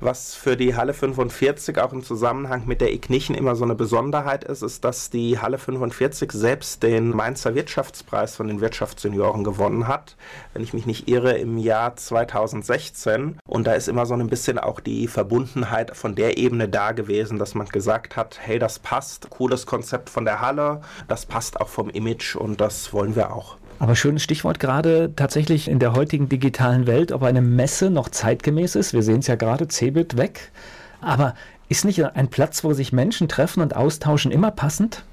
[0.00, 4.44] was für die Halle 45 auch im Zusammenhang mit der Ignition immer so eine Besonderheit
[4.44, 10.16] ist, ist, dass die Halle 45 selbst den Mainzer Wirtschaftspreis von den Wirtschaftssenioren gewonnen hat,
[10.52, 13.38] wenn ich mich nicht irre, im Jahr 2016.
[13.46, 17.38] Und da ist immer so ein bisschen auch die Verbundenheit von der Ebene da gewesen,
[17.38, 21.68] dass man gesagt hat, hey, das passt, cooles Konzept von der Halle, das passt auch
[21.68, 23.56] vom Image und das wollen wir auch.
[23.78, 28.76] Aber schönes Stichwort gerade tatsächlich in der heutigen digitalen Welt, ob eine Messe noch zeitgemäß
[28.76, 28.92] ist.
[28.92, 30.52] Wir sehen es ja gerade, Cebit weg.
[31.00, 31.34] Aber
[31.68, 35.04] ist nicht ein Platz, wo sich Menschen treffen und austauschen, immer passend?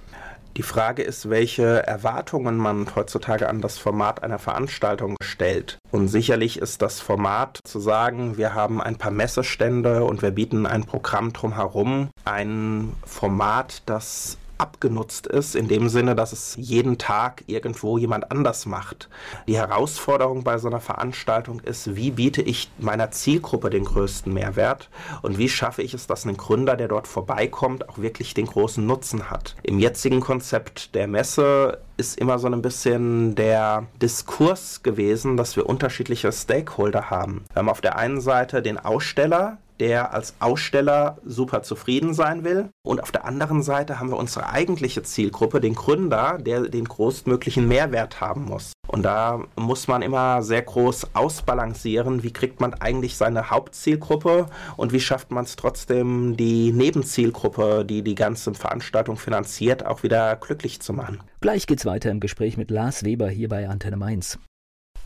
[0.58, 5.78] Die Frage ist, welche Erwartungen man heutzutage an das Format einer Veranstaltung stellt.
[5.92, 10.66] Und sicherlich ist das Format zu sagen, wir haben ein paar Messestände und wir bieten
[10.66, 17.44] ein Programm drumherum, ein Format, das abgenutzt ist, in dem Sinne, dass es jeden Tag
[17.48, 19.10] irgendwo jemand anders macht.
[19.48, 24.90] Die Herausforderung bei so einer Veranstaltung ist, wie biete ich meiner Zielgruppe den größten Mehrwert
[25.24, 28.86] und wie schaffe ich es, dass ein Gründer, der dort vorbeikommt, auch wirklich den großen
[28.86, 29.56] Nutzen hat.
[29.64, 35.68] Im jetzigen Konzept der Messe ist immer so ein bisschen der Diskurs gewesen, dass wir
[35.68, 37.46] unterschiedliche Stakeholder haben.
[37.54, 42.70] Wir haben auf der einen Seite den Aussteller, der als Aussteller super zufrieden sein will.
[42.84, 47.68] Und auf der anderen Seite haben wir unsere eigentliche Zielgruppe, den Gründer, der den größtmöglichen
[47.68, 48.74] Mehrwert haben muss.
[48.88, 54.46] Und da muss man immer sehr groß ausbalancieren, wie kriegt man eigentlich seine Hauptzielgruppe
[54.78, 60.36] und wie schafft man es trotzdem, die Nebenzielgruppe, die die ganze Veranstaltung finanziert, auch wieder
[60.36, 61.22] glücklich zu machen.
[61.40, 64.38] Gleich geht's weiter im Gespräch mit Lars Weber hier bei Antenne Mainz.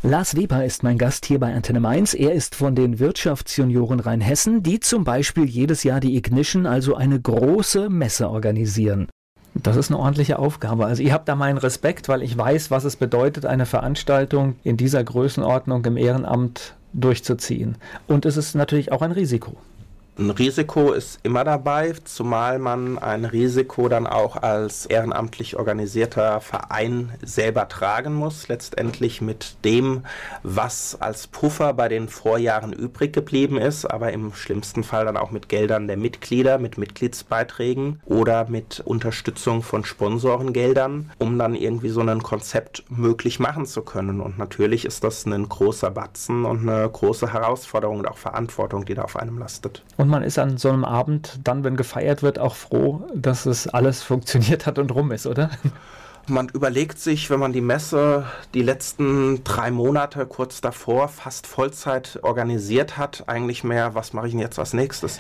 [0.03, 2.13] Lars Weber ist mein Gast hier bei Antenne Mainz.
[2.13, 7.19] Er ist von den Wirtschaftsjunioren Rheinhessen, die zum Beispiel jedes Jahr die Ignition, also eine
[7.19, 9.07] große Messe organisieren.
[9.55, 10.85] Das ist eine ordentliche Aufgabe.
[10.85, 14.77] Also ihr habt da meinen Respekt, weil ich weiß, was es bedeutet, eine Veranstaltung in
[14.77, 17.77] dieser Größenordnung im Ehrenamt durchzuziehen.
[18.07, 19.57] Und es ist natürlich auch ein Risiko.
[20.17, 27.11] Ein Risiko ist immer dabei, zumal man ein Risiko dann auch als ehrenamtlich organisierter Verein
[27.21, 30.05] selber tragen muss, letztendlich mit dem,
[30.41, 35.31] was als Puffer bei den Vorjahren übrig geblieben ist, aber im schlimmsten Fall dann auch
[35.31, 41.99] mit Geldern der Mitglieder, mit Mitgliedsbeiträgen oder mit Unterstützung von Sponsorengeldern, um dann irgendwie so
[41.99, 44.21] ein Konzept möglich machen zu können.
[44.21, 48.93] Und natürlich ist das ein großer Batzen und eine große Herausforderung und auch Verantwortung, die
[48.93, 49.83] da auf einem lastet.
[49.97, 53.47] Und und man ist an so einem Abend dann, wenn gefeiert wird, auch froh, dass
[53.47, 55.49] es alles funktioniert hat und rum ist, oder?
[56.27, 62.19] Man überlegt sich, wenn man die Messe die letzten drei Monate kurz davor fast Vollzeit
[62.21, 65.19] organisiert hat, eigentlich mehr, was mache ich denn jetzt als nächstes?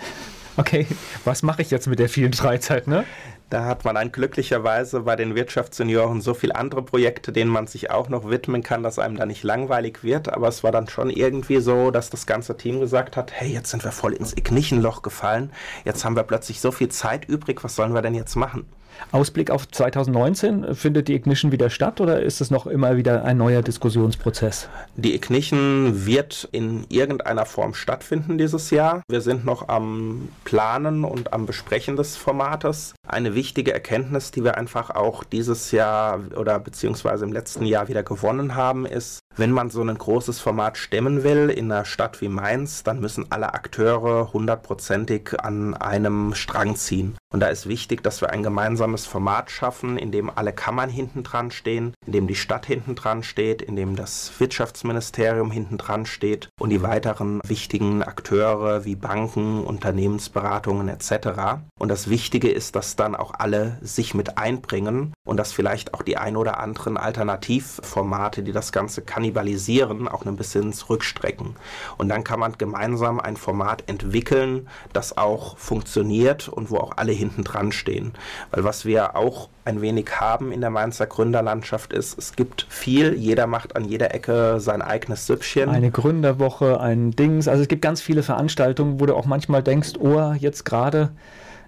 [0.57, 0.85] Okay,
[1.25, 3.05] was mache ich jetzt mit der vielen Freizeit, ne?
[3.49, 7.91] Da hat man dann glücklicherweise bei den Wirtschaftssenioren so viele andere Projekte, denen man sich
[7.91, 10.33] auch noch widmen kann, dass einem da nicht langweilig wird.
[10.33, 13.69] Aber es war dann schon irgendwie so, dass das ganze Team gesagt hat, hey, jetzt
[13.69, 15.51] sind wir voll ins Ignichenloch gefallen.
[15.83, 17.63] Jetzt haben wir plötzlich so viel Zeit übrig.
[17.63, 18.65] Was sollen wir denn jetzt machen?
[19.11, 23.37] Ausblick auf 2019, findet die Ignition wieder statt oder ist es noch immer wieder ein
[23.37, 24.69] neuer Diskussionsprozess?
[24.95, 29.03] Die Ignition wird in irgendeiner Form stattfinden dieses Jahr.
[29.09, 32.93] Wir sind noch am Planen und am Besprechen des Formates.
[33.07, 38.03] Eine wichtige Erkenntnis, die wir einfach auch dieses Jahr oder beziehungsweise im letzten Jahr wieder
[38.03, 42.29] gewonnen haben, ist, wenn man so ein großes Format stemmen will in einer Stadt wie
[42.29, 47.17] Mainz, dann müssen alle Akteure hundertprozentig an einem Strang ziehen.
[47.33, 51.23] Und da ist wichtig, dass wir ein gemeinsames Format schaffen, in dem alle Kammern hinten
[51.23, 56.05] dran stehen, in dem die Stadt hinten dran steht, in dem das Wirtschaftsministerium hinten dran
[56.05, 61.59] steht und die weiteren wichtigen Akteure wie Banken, Unternehmensberatungen etc.
[61.77, 66.01] Und das Wichtige ist, dass dann auch alle sich mit einbringen und dass vielleicht auch
[66.01, 71.55] die ein oder anderen Alternativformate, die das Ganze kannibalisieren, auch ein bisschen zurückstrecken.
[71.97, 77.11] Und dann kann man gemeinsam ein Format entwickeln, das auch funktioniert und wo auch alle
[77.11, 78.13] hinten dran stehen.
[78.51, 83.15] Weil was wir auch ein wenig haben in der Mainzer Gründerlandschaft ist, es gibt viel,
[83.15, 85.69] jeder macht an jeder Ecke sein eigenes Süppchen.
[85.69, 89.93] Eine Gründerwoche, ein Dings, also es gibt ganz viele Veranstaltungen, wo du auch manchmal denkst,
[89.99, 91.11] oh, jetzt gerade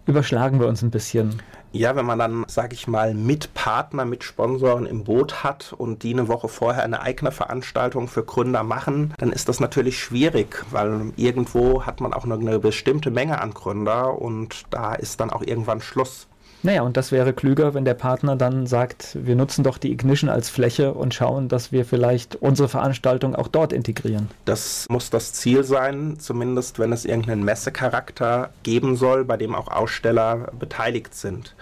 [0.08, 1.42] überschlagen wir uns ein bisschen.
[1.74, 6.02] Ja, wenn man dann, sage ich mal, mit Partner, mit Sponsoren im Boot hat und
[6.04, 10.66] die eine Woche vorher eine eigene Veranstaltung für Gründer machen, dann ist das natürlich schwierig,
[10.72, 15.44] weil irgendwo hat man auch eine bestimmte Menge an Gründer und da ist dann auch
[15.44, 16.28] irgendwann Schluss.
[16.64, 20.30] Naja, und das wäre klüger, wenn der Partner dann sagt, wir nutzen doch die Ignition
[20.30, 24.30] als Fläche und schauen, dass wir vielleicht unsere Veranstaltung auch dort integrieren.
[24.46, 29.68] Das muss das Ziel sein, zumindest wenn es irgendeinen Messecharakter geben soll, bei dem auch
[29.68, 31.56] Aussteller beteiligt sind.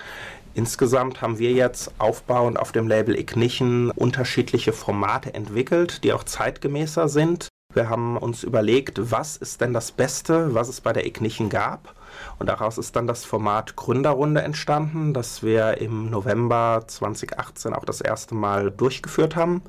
[0.53, 7.09] Insgesamt haben wir jetzt aufbauend auf dem Label Ignition unterschiedliche Formate entwickelt, die auch zeitgemäßer
[7.09, 7.49] sind.
[7.73, 11.93] Wir haben uns überlegt, was ist denn das Beste, was es bei der Ignition gab
[12.39, 18.01] und daraus ist dann das Format Gründerrunde entstanden, das wir im November 2018 auch das
[18.01, 19.61] erste Mal durchgeführt haben.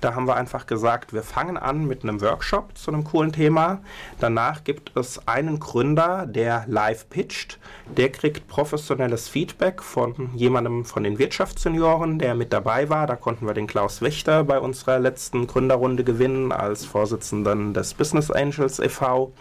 [0.00, 3.80] Da haben wir einfach gesagt, wir fangen an mit einem Workshop zu einem coolen Thema.
[4.20, 7.58] Danach gibt es einen Gründer, der live pitcht.
[7.96, 13.06] Der kriegt professionelles Feedback von jemandem von den Wirtschaftssenioren, der mit dabei war.
[13.06, 18.30] Da konnten wir den Klaus Wächter bei unserer letzten Gründerrunde gewinnen als Vorsitzenden des Business
[18.30, 19.32] Angels e.V.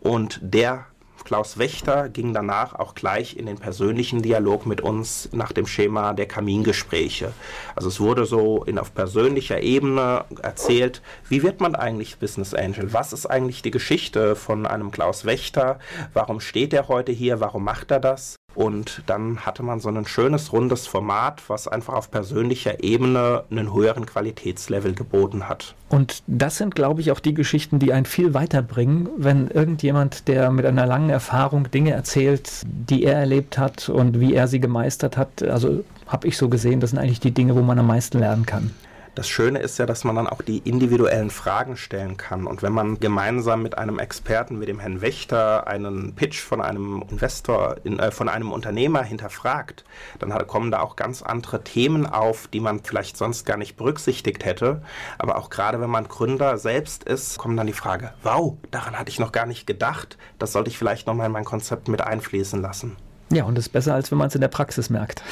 [0.00, 0.86] Und der
[1.24, 6.12] Klaus Wächter ging danach auch gleich in den persönlichen Dialog mit uns nach dem Schema
[6.12, 7.32] der Kamingespräche.
[7.74, 12.92] Also es wurde so in, auf persönlicher Ebene erzählt, wie wird man eigentlich Business Angel?
[12.92, 15.78] Was ist eigentlich die Geschichte von einem Klaus Wächter?
[16.12, 17.40] Warum steht er heute hier?
[17.40, 18.36] Warum macht er das?
[18.54, 23.72] Und dann hatte man so ein schönes, rundes Format, was einfach auf persönlicher Ebene einen
[23.72, 25.74] höheren Qualitätslevel geboten hat.
[25.88, 30.50] Und das sind, glaube ich, auch die Geschichten, die einen viel weiterbringen, wenn irgendjemand, der
[30.50, 35.16] mit einer langen Erfahrung Dinge erzählt, die er erlebt hat und wie er sie gemeistert
[35.16, 35.42] hat.
[35.42, 38.46] Also habe ich so gesehen, das sind eigentlich die Dinge, wo man am meisten lernen
[38.46, 38.72] kann.
[39.20, 42.46] Das Schöne ist ja, dass man dann auch die individuellen Fragen stellen kann.
[42.46, 47.04] Und wenn man gemeinsam mit einem Experten, mit dem Herrn Wächter, einen Pitch von einem
[47.10, 49.84] Investor, in, äh, von einem Unternehmer hinterfragt,
[50.20, 53.76] dann hat, kommen da auch ganz andere Themen auf, die man vielleicht sonst gar nicht
[53.76, 54.80] berücksichtigt hätte.
[55.18, 59.10] Aber auch gerade wenn man Gründer selbst ist, kommt dann die Frage, wow, daran hatte
[59.10, 60.16] ich noch gar nicht gedacht.
[60.38, 62.96] Das sollte ich vielleicht nochmal in mein Konzept mit einfließen lassen.
[63.32, 65.22] Ja, und das ist besser, als wenn man es in der Praxis merkt.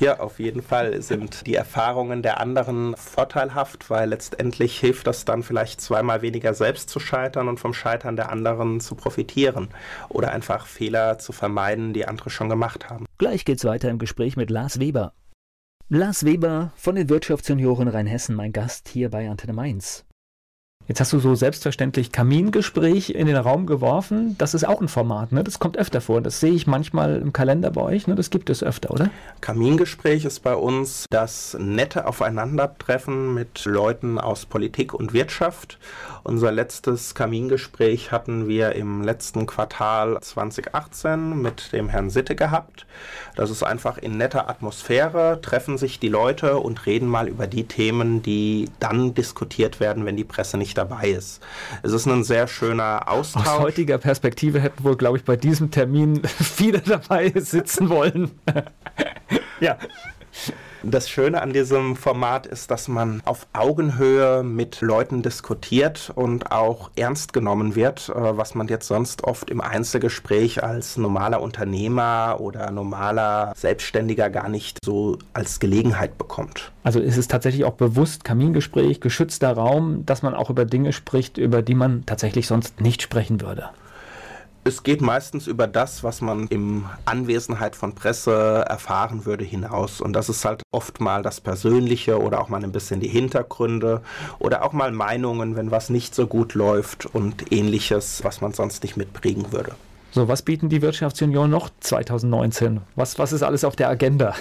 [0.00, 5.42] Ja, auf jeden Fall sind die Erfahrungen der anderen vorteilhaft, weil letztendlich hilft das dann
[5.42, 9.68] vielleicht zweimal weniger selbst zu scheitern und vom Scheitern der anderen zu profitieren
[10.08, 13.06] oder einfach Fehler zu vermeiden, die andere schon gemacht haben.
[13.18, 15.14] Gleich geht's weiter im Gespräch mit Lars Weber.
[15.88, 20.04] Lars Weber von den Wirtschaftsjunioren Rheinhessen, mein Gast hier bei Antenne Mainz.
[20.88, 24.36] Jetzt hast du so selbstverständlich Kamingespräch in den Raum geworfen.
[24.38, 25.44] Das ist auch ein Format, ne?
[25.44, 26.22] Das kommt öfter vor.
[26.22, 28.14] Das sehe ich manchmal im Kalender bei euch, ne?
[28.14, 29.10] Das gibt es öfter, oder?
[29.42, 35.78] Kamingespräch ist bei uns das nette Aufeinandertreffen mit Leuten aus Politik und Wirtschaft.
[36.24, 42.86] Unser letztes Kamingespräch hatten wir im letzten Quartal 2018 mit dem Herrn Sitte gehabt.
[43.36, 47.64] Das ist einfach in netter Atmosphäre, treffen sich die Leute und reden mal über die
[47.64, 51.42] Themen, die dann diskutiert werden, wenn die Presse nicht dabei ist.
[51.82, 53.46] Es ist ein sehr schöner Austausch.
[53.46, 58.30] Aus heutiger Perspektive hätten wohl, glaube ich, bei diesem Termin viele dabei sitzen wollen.
[59.60, 59.76] ja.
[60.84, 66.90] Das Schöne an diesem Format ist, dass man auf Augenhöhe mit Leuten diskutiert und auch
[66.94, 72.70] ernst genommen wird, äh, was man jetzt sonst oft im Einzelgespräch als normaler Unternehmer oder
[72.70, 76.70] normaler Selbstständiger gar nicht so als Gelegenheit bekommt.
[76.84, 81.38] Also ist es tatsächlich auch bewusst Kamingespräch, geschützter Raum, dass man auch über Dinge spricht,
[81.38, 83.70] über die man tatsächlich sonst nicht sprechen würde.
[84.68, 90.02] Es geht meistens über das, was man in Anwesenheit von Presse erfahren würde, hinaus.
[90.02, 94.02] Und das ist halt oft mal das Persönliche oder auch mal ein bisschen die Hintergründe
[94.38, 98.82] oder auch mal Meinungen, wenn was nicht so gut läuft und ähnliches, was man sonst
[98.82, 99.72] nicht mitbringen würde.
[100.10, 102.82] So, was bieten die Wirtschaftsunion noch 2019?
[102.94, 104.34] Was, was ist alles auf der Agenda?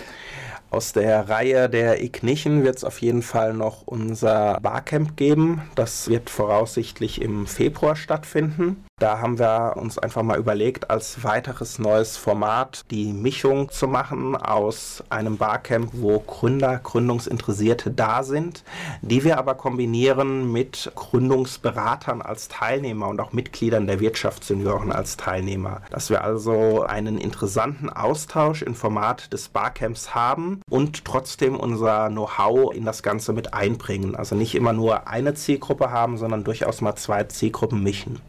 [0.71, 5.61] Aus der Reihe der Ignichen wird es auf jeden Fall noch unser Barcamp geben.
[5.75, 8.83] Das wird voraussichtlich im Februar stattfinden.
[8.99, 14.35] Da haben wir uns einfach mal überlegt, als weiteres neues Format die Mischung zu machen
[14.35, 18.63] aus einem Barcamp, wo Gründer, Gründungsinteressierte da sind,
[19.03, 25.83] die wir aber kombinieren mit Gründungsberatern als Teilnehmer und auch Mitgliedern der Wirtschaftssenioren als Teilnehmer.
[25.91, 32.73] Dass wir also einen interessanten Austausch im Format des Barcamps haben und trotzdem unser Know-how
[32.73, 34.15] in das Ganze mit einbringen.
[34.15, 38.19] Also nicht immer nur eine Zielgruppe haben, sondern durchaus mal zwei Zielgruppen mischen.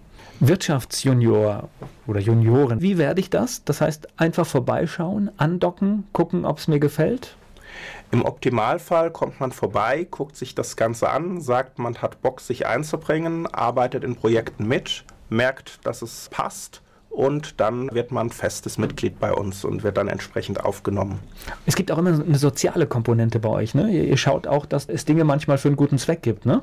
[0.40, 1.68] Wirtschaftsjunior
[2.06, 3.64] oder Junioren, wie werde ich das?
[3.64, 7.36] Das heißt, einfach vorbeischauen, andocken, gucken, ob es mir gefällt?
[8.12, 12.66] Im Optimalfall kommt man vorbei, guckt sich das Ganze an, sagt, man hat Bock, sich
[12.66, 19.18] einzubringen, arbeitet in Projekten mit, merkt, dass es passt und dann wird man festes Mitglied
[19.18, 21.18] bei uns und wird dann entsprechend aufgenommen.
[21.66, 23.90] Es gibt auch immer eine soziale Komponente bei euch, ne?
[23.90, 26.62] Ihr, schaut auch, dass es Dinge manchmal für einen guten Zweck gibt, ne?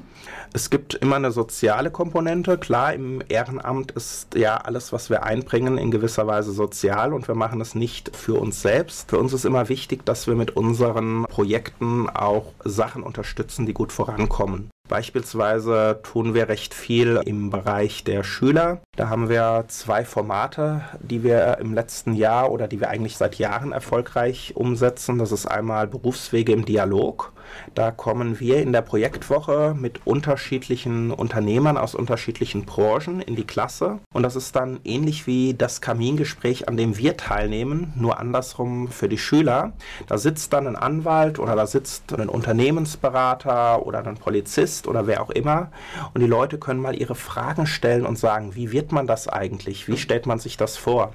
[0.53, 2.57] Es gibt immer eine soziale Komponente.
[2.57, 7.35] Klar, im Ehrenamt ist ja alles, was wir einbringen, in gewisser Weise sozial und wir
[7.35, 9.09] machen es nicht für uns selbst.
[9.09, 13.91] Für uns ist immer wichtig, dass wir mit unseren Projekten auch Sachen unterstützen, die gut
[13.91, 14.69] vorankommen.
[14.87, 18.81] Beispielsweise tun wir recht viel im Bereich der Schüler.
[18.95, 23.35] Da haben wir zwei Formate, die wir im letzten Jahr oder die wir eigentlich seit
[23.35, 25.17] Jahren erfolgreich umsetzen.
[25.17, 27.33] Das ist einmal Berufswege im Dialog.
[27.73, 33.99] Da kommen wir in der Projektwoche mit unterschiedlichen Unternehmern aus unterschiedlichen Branchen in die Klasse.
[34.13, 39.09] Und das ist dann ähnlich wie das Kamingespräch, an dem wir teilnehmen, nur andersrum für
[39.09, 39.73] die Schüler.
[40.07, 45.21] Da sitzt dann ein Anwalt oder da sitzt ein Unternehmensberater oder ein Polizist oder wer
[45.21, 45.71] auch immer.
[46.13, 49.87] Und die Leute können mal ihre Fragen stellen und sagen, wie wird man das eigentlich?
[49.87, 51.13] Wie stellt man sich das vor?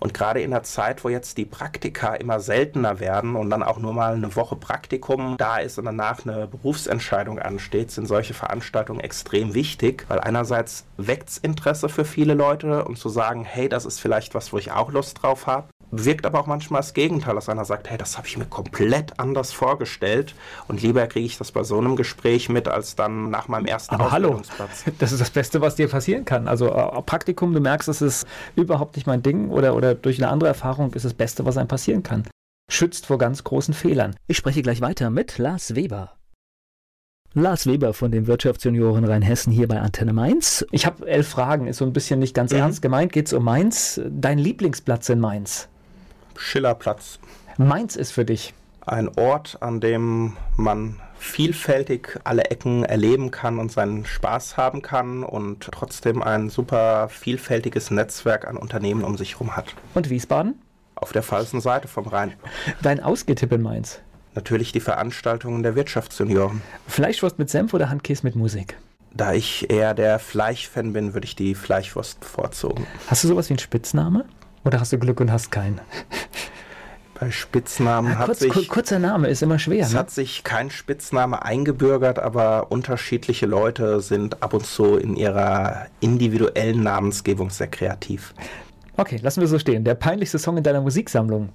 [0.00, 3.78] Und gerade in der Zeit, wo jetzt die Praktika immer seltener werden und dann auch
[3.78, 9.00] nur mal eine Woche Praktikum da ist und danach eine Berufsentscheidung ansteht, sind solche Veranstaltungen
[9.00, 13.84] extrem wichtig, weil einerseits weckt es Interesse für viele Leute, um zu sagen, hey, das
[13.84, 15.68] ist vielleicht was, wo ich auch Lust drauf habe.
[15.90, 19.18] wirkt aber auch manchmal das Gegenteil, dass einer sagt, hey, das habe ich mir komplett
[19.18, 20.34] anders vorgestellt
[20.66, 23.96] und lieber kriege ich das bei so einem Gespräch mit, als dann nach meinem ersten
[23.96, 24.10] aber.
[24.10, 24.40] Hallo,
[24.98, 26.48] das ist das Beste, was dir passieren kann.
[26.48, 30.30] Also äh, Praktikum, du merkst, das ist überhaupt nicht mein Ding oder, oder durch eine
[30.30, 32.24] andere Erfahrung ist das Beste, was einem passieren kann.
[32.72, 34.16] Schützt vor ganz großen Fehlern.
[34.28, 36.12] Ich spreche gleich weiter mit Lars Weber.
[37.34, 40.64] Lars Weber von den Wirtschaftsjunioren Rheinhessen hier bei Antenne Mainz.
[40.70, 42.60] Ich habe elf Fragen, ist so ein bisschen nicht ganz mhm.
[42.60, 43.12] ernst gemeint.
[43.12, 44.00] Geht es um Mainz?
[44.08, 45.68] Dein Lieblingsplatz in Mainz?
[46.34, 47.18] Schillerplatz.
[47.58, 48.54] Mainz ist für dich?
[48.86, 55.24] Ein Ort, an dem man vielfältig alle Ecken erleben kann und seinen Spaß haben kann
[55.24, 59.74] und trotzdem ein super vielfältiges Netzwerk an Unternehmen um sich herum hat.
[59.92, 60.61] Und Wiesbaden?
[61.02, 62.34] Auf der falschen Seite vom Rhein.
[62.80, 63.98] Dein Ausgetipp in Mainz?
[64.36, 66.62] Natürlich die Veranstaltungen der Wirtschaftsjunioren.
[66.86, 68.78] Fleischwurst mit Senf oder Handkäse mit Musik?
[69.12, 72.86] Da ich eher der Fleischfan bin, würde ich die Fleischwurst bevorzugen.
[73.08, 74.26] Hast du sowas wie einen Spitzname?
[74.64, 75.80] Oder hast du Glück und hast keinen?
[77.18, 78.68] Bei Spitznamen ja, hat sich.
[78.68, 79.84] Kurzer Name ist immer schwer.
[79.84, 79.98] Es ne?
[79.98, 86.84] hat sich kein Spitzname eingebürgert, aber unterschiedliche Leute sind ab und zu in ihrer individuellen
[86.84, 88.34] Namensgebung sehr kreativ.
[88.96, 89.84] Okay, lassen wir so stehen.
[89.84, 91.48] Der peinlichste Song in deiner Musiksammlung?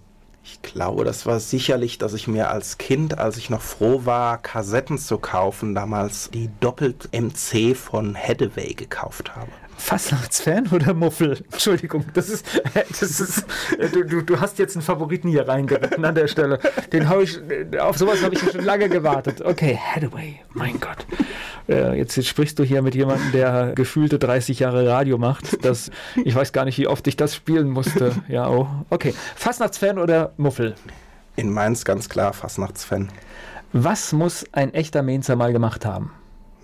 [0.43, 4.38] Ich glaube, das war sicherlich, dass ich mir als Kind, als ich noch froh war,
[4.38, 9.51] Kassetten zu kaufen, damals die Doppelt MC von Hathaway gekauft habe.
[9.78, 11.38] Fastnachtsfan oder Muffel?
[11.51, 12.45] Entschuldigung, das ist,
[12.89, 13.45] das ist,
[13.93, 16.59] du, du, du hast jetzt einen Favoriten hier reingeritten an der Stelle.
[16.91, 17.39] Den habe ich,
[17.80, 19.41] auf sowas habe ich schon lange gewartet.
[19.41, 21.05] Okay, Hathaway, mein Gott.
[21.69, 25.63] Äh, jetzt, jetzt, sprichst du hier mit jemandem, der gefühlte 30 Jahre Radio macht.
[25.65, 25.91] Das,
[26.23, 28.11] ich weiß gar nicht, wie oft ich das spielen musste.
[28.28, 28.67] Ja, oh.
[28.89, 30.75] Okay, Fastnachtsfan oder Muffel?
[31.36, 33.09] In Mainz ganz klar Fastnachtsfan.
[33.73, 36.11] Was muss ein echter Mainzer mal gemacht haben?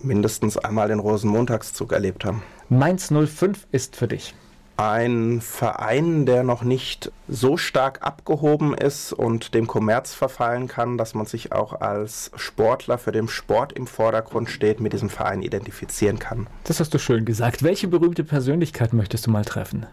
[0.04, 2.44] Mindestens einmal den Rosenmontagszug erlebt haben.
[2.70, 4.34] Mainz 05 ist für dich.
[4.76, 11.14] Ein Verein, der noch nicht so stark abgehoben ist und dem Kommerz verfallen kann, dass
[11.14, 16.18] man sich auch als Sportler, für den Sport im Vordergrund steht, mit diesem Verein identifizieren
[16.18, 16.48] kann.
[16.64, 17.62] Das hast du schön gesagt.
[17.62, 19.86] Welche berühmte Persönlichkeit möchtest du mal treffen?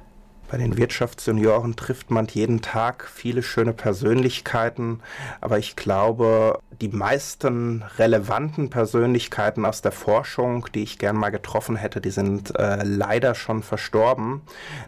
[0.51, 4.99] Bei den Wirtschaftssenioren trifft man jeden Tag viele schöne Persönlichkeiten,
[5.41, 11.77] aber ich glaube, die meisten relevanten Persönlichkeiten aus der Forschung, die ich gern mal getroffen
[11.77, 14.41] hätte, die sind äh, leider schon verstorben.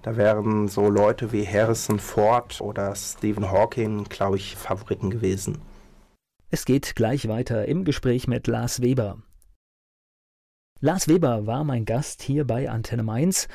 [0.03, 5.59] Da wären so Leute wie Harrison Ford oder Stephen Hawking, glaube ich, Favoriten gewesen.
[6.51, 9.19] Es geht gleich weiter im Gespräch mit Lars Weber.
[10.85, 13.47] Lars Weber war mein Gast hier bei Antenne Mainz.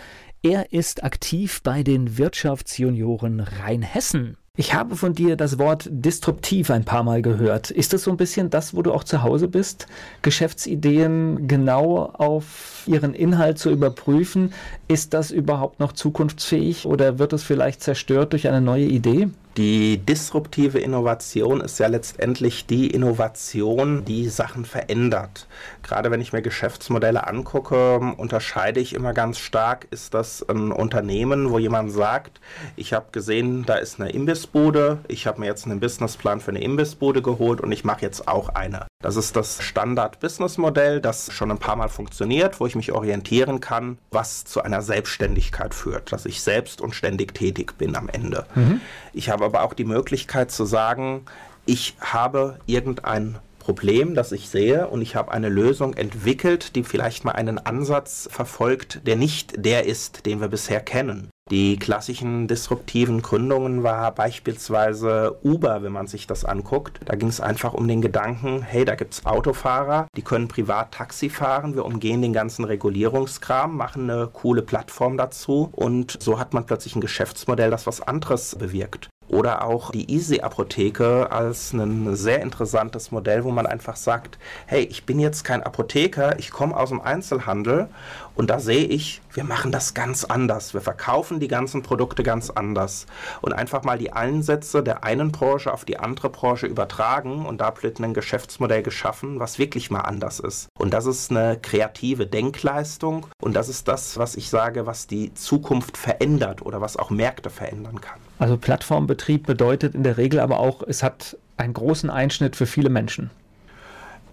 [0.44, 4.38] Er ist aktiv bei den Wirtschaftsjunioren Rheinhessen.
[4.60, 7.70] Ich habe von dir das Wort disruptiv ein paar Mal gehört.
[7.72, 9.88] Ist das so ein bisschen das, wo du auch zu Hause bist?
[10.22, 14.54] Geschäftsideen genau auf ihren Inhalt zu überprüfen.
[14.88, 19.30] Ist das überhaupt noch zukunftsfähig oder wird es vielleicht zerstört durch eine neue Idee?
[19.58, 25.48] Die disruptive Innovation ist ja letztendlich die Innovation, die Sachen verändert.
[25.88, 31.50] Gerade wenn ich mir Geschäftsmodelle angucke, unterscheide ich immer ganz stark, ist das ein Unternehmen,
[31.50, 32.42] wo jemand sagt,
[32.76, 36.62] ich habe gesehen, da ist eine Imbissbude, ich habe mir jetzt einen Businessplan für eine
[36.62, 38.86] Imbissbude geholt und ich mache jetzt auch eine.
[39.02, 43.98] Das ist das Standard-Business-Modell, das schon ein paar Mal funktioniert, wo ich mich orientieren kann,
[44.12, 48.46] was zu einer Selbstständigkeit führt, dass ich selbst und ständig tätig bin am Ende.
[48.56, 48.82] Mhm.
[49.14, 51.26] Ich habe aber auch die Möglichkeit zu sagen,
[51.66, 53.38] ich habe irgendein
[53.68, 58.30] Problem, das ich sehe und ich habe eine Lösung entwickelt, die vielleicht mal einen Ansatz
[58.32, 61.30] verfolgt, der nicht der ist, den wir bisher kennen.
[61.52, 67.02] Die klassischen disruptiven Gründungen war beispielsweise Uber, wenn man sich das anguckt.
[67.04, 70.94] Da ging es einfach um den Gedanken, hey, da gibt es Autofahrer, die können privat
[70.94, 76.54] Taxi fahren, wir umgehen den ganzen Regulierungskram, machen eine coole Plattform dazu und so hat
[76.54, 79.10] man plötzlich ein Geschäftsmodell, das was anderes bewirkt.
[79.30, 85.06] Oder auch die Easy-Apotheke als ein sehr interessantes Modell, wo man einfach sagt, hey, ich
[85.06, 87.90] bin jetzt kein Apotheker, ich komme aus dem Einzelhandel
[88.36, 90.74] und da sehe ich, wir machen das ganz anders.
[90.74, 93.06] Wir verkaufen die ganzen Produkte ganz anders.
[93.42, 97.74] Und einfach mal die Einsätze der einen Branche auf die andere Branche übertragen und da
[97.82, 100.70] wird ein Geschäftsmodell geschaffen, was wirklich mal anders ist.
[100.78, 105.34] Und das ist eine kreative Denkleistung und das ist das, was ich sage, was die
[105.34, 108.27] Zukunft verändert oder was auch Märkte verändern kann.
[108.40, 112.90] Also Plattformbetrieb bedeutet in der Regel aber auch, es hat einen großen Einschnitt für viele
[112.90, 113.32] Menschen.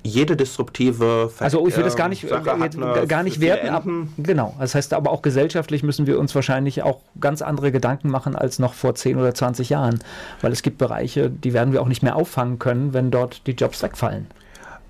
[0.07, 3.69] Jede disruptive Ver Also ich will das gar nicht, äh, gar nicht werten.
[3.71, 3.87] Ab,
[4.19, 4.55] genau.
[4.61, 8.59] Das heißt aber auch gesellschaftlich müssen wir uns wahrscheinlich auch ganz andere Gedanken machen als
[8.59, 10.01] noch vor 10 oder 20 Jahren.
[10.43, 13.53] Weil es gibt Bereiche, die werden wir auch nicht mehr auffangen können, wenn dort die
[13.53, 14.27] Jobs wegfallen.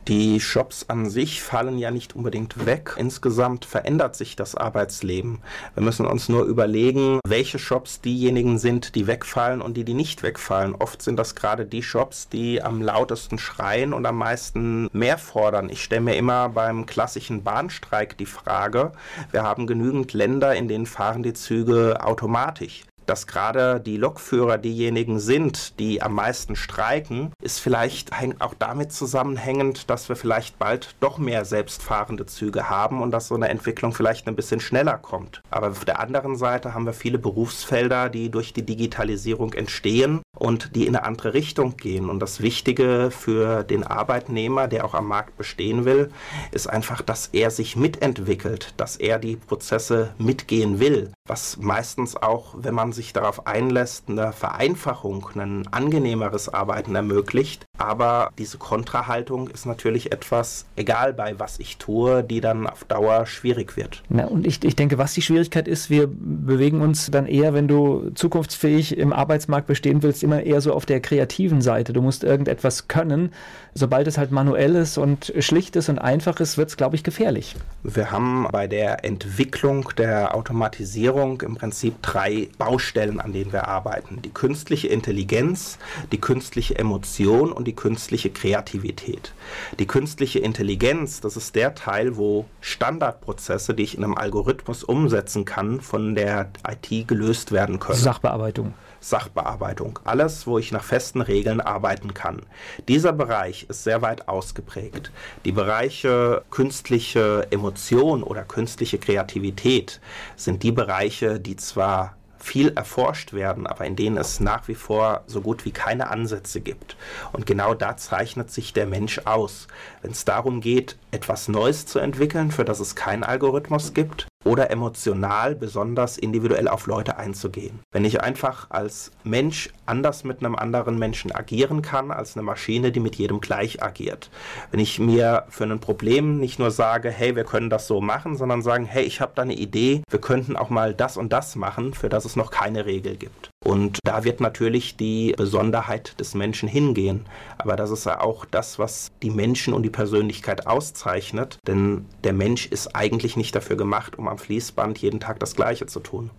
[0.06, 2.94] Die Shops an sich fallen ja nicht unbedingt weg.
[2.98, 5.38] Insgesamt verändert sich das Arbeitsleben.
[5.72, 10.22] Wir müssen uns nur überlegen, welche Shops diejenigen sind, die wegfallen und die, die nicht
[10.22, 10.74] wegfallen.
[10.74, 15.70] Oft sind das gerade die Shops, die am lautesten schreien und am meisten mehr fordern.
[15.70, 18.92] Ich stelle mir immer beim klassischen Bahnstreik die Frage,
[19.30, 25.20] wir haben genügend Länder, in denen fahren die Züge automatisch dass gerade die Lokführer diejenigen
[25.20, 31.18] sind, die am meisten streiken, ist vielleicht auch damit zusammenhängend, dass wir vielleicht bald doch
[31.18, 35.40] mehr selbstfahrende Züge haben und dass so eine Entwicklung vielleicht ein bisschen schneller kommt.
[35.50, 40.74] Aber auf der anderen Seite haben wir viele Berufsfelder, die durch die Digitalisierung entstehen und
[40.74, 42.10] die in eine andere Richtung gehen.
[42.10, 46.10] Und das Wichtige für den Arbeitnehmer, der auch am Markt bestehen will,
[46.52, 52.54] ist einfach, dass er sich mitentwickelt, dass er die Prozesse mitgehen will, was meistens auch,
[52.58, 57.64] wenn man sich darauf einlässt, eine Vereinfachung, ein angenehmeres Arbeiten ermöglicht.
[57.78, 63.26] Aber diese Kontrahaltung ist natürlich etwas, egal bei was ich tue, die dann auf Dauer
[63.26, 64.02] schwierig wird.
[64.08, 67.68] Na, und ich, ich denke, was die Schwierigkeit ist, wir bewegen uns dann eher, wenn
[67.68, 71.92] du zukunftsfähig im Arbeitsmarkt bestehen willst, immer eher so auf der kreativen Seite.
[71.92, 73.32] Du musst irgendetwas können.
[73.74, 77.04] Sobald es halt manuell ist und schlicht ist und einfach ist, wird es, glaube ich,
[77.04, 77.54] gefährlich.
[77.82, 84.22] Wir haben bei der Entwicklung der Automatisierung im Prinzip drei Baustellen, an denen wir arbeiten.
[84.22, 85.78] Die künstliche Intelligenz,
[86.12, 89.32] die künstliche Emotion und die künstliche Kreativität.
[89.78, 95.44] Die künstliche Intelligenz, das ist der Teil, wo Standardprozesse, die ich in einem Algorithmus umsetzen
[95.44, 97.98] kann, von der IT gelöst werden können.
[97.98, 98.72] Sachbearbeitung.
[99.08, 99.98] Sachbearbeitung.
[100.04, 102.42] Alles, wo ich nach festen Regeln arbeiten kann.
[102.88, 105.10] Dieser Bereich ist sehr weit ausgeprägt.
[105.44, 110.00] Die Bereiche künstliche Emotion oder künstliche Kreativität
[110.36, 115.24] sind die Bereiche, die zwar viel erforscht werden, aber in denen es nach wie vor
[115.26, 116.96] so gut wie keine Ansätze gibt.
[117.32, 119.66] Und genau da zeichnet sich der Mensch aus.
[120.02, 124.70] Wenn es darum geht, etwas Neues zu entwickeln, für das es keinen Algorithmus gibt, oder
[124.70, 127.80] emotional besonders individuell auf Leute einzugehen.
[127.92, 132.92] Wenn ich einfach als Mensch anders mit einem anderen Menschen agieren kann, als eine Maschine,
[132.92, 134.30] die mit jedem gleich agiert.
[134.70, 138.36] Wenn ich mir für ein Problem nicht nur sage, hey, wir können das so machen,
[138.36, 141.56] sondern sagen, hey, ich habe da eine Idee, wir könnten auch mal das und das
[141.56, 143.50] machen, für das es noch keine Regel gibt.
[143.64, 147.24] Und da wird natürlich die Besonderheit des Menschen hingehen.
[147.58, 151.58] Aber das ist ja auch das, was die Menschen und die Persönlichkeit auszeichnet.
[151.66, 155.86] Denn der Mensch ist eigentlich nicht dafür gemacht, um am Fließband jeden Tag das Gleiche
[155.86, 156.30] zu tun.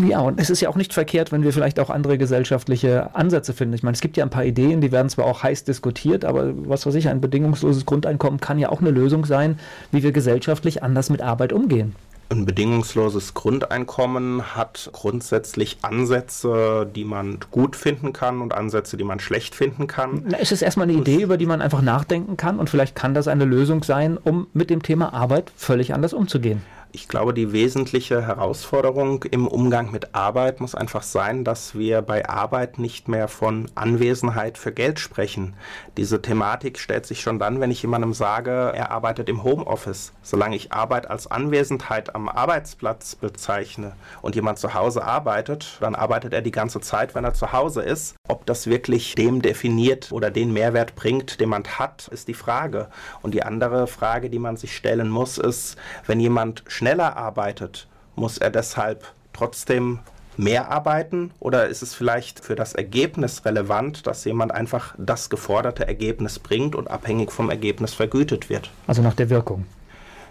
[0.00, 3.52] Ja, und es ist ja auch nicht verkehrt, wenn wir vielleicht auch andere gesellschaftliche Ansätze
[3.52, 3.74] finden.
[3.74, 6.52] Ich meine, es gibt ja ein paar Ideen, die werden zwar auch heiß diskutiert, aber
[6.68, 9.58] was weiß ich, ein bedingungsloses Grundeinkommen kann ja auch eine Lösung sein,
[9.90, 11.94] wie wir gesellschaftlich anders mit Arbeit umgehen.
[12.32, 19.20] Ein bedingungsloses Grundeinkommen hat grundsätzlich Ansätze, die man gut finden kann und Ansätze, die man
[19.20, 20.22] schlecht finden kann.
[20.24, 23.12] Na, ist es erstmal eine Idee, über die man einfach nachdenken kann und vielleicht kann
[23.12, 26.62] das eine Lösung sein, um mit dem Thema Arbeit völlig anders umzugehen?
[26.94, 32.28] Ich glaube, die wesentliche Herausforderung im Umgang mit Arbeit muss einfach sein, dass wir bei
[32.28, 35.54] Arbeit nicht mehr von Anwesenheit für Geld sprechen.
[35.96, 40.12] Diese Thematik stellt sich schon dann, wenn ich jemandem sage, er arbeitet im Homeoffice.
[40.20, 46.34] Solange ich Arbeit als Anwesenheit am Arbeitsplatz bezeichne und jemand zu Hause arbeitet, dann arbeitet
[46.34, 48.16] er die ganze Zeit, wenn er zu Hause ist.
[48.28, 52.88] Ob das wirklich dem definiert oder den Mehrwert bringt, den man hat, ist die Frage.
[53.22, 58.38] Und die andere Frage, die man sich stellen muss, ist, wenn jemand schneller arbeitet, muss
[58.38, 60.00] er deshalb trotzdem
[60.36, 65.86] mehr arbeiten oder ist es vielleicht für das Ergebnis relevant, dass jemand einfach das geforderte
[65.86, 68.68] Ergebnis bringt und abhängig vom Ergebnis vergütet wird?
[68.88, 69.64] Also nach der Wirkung.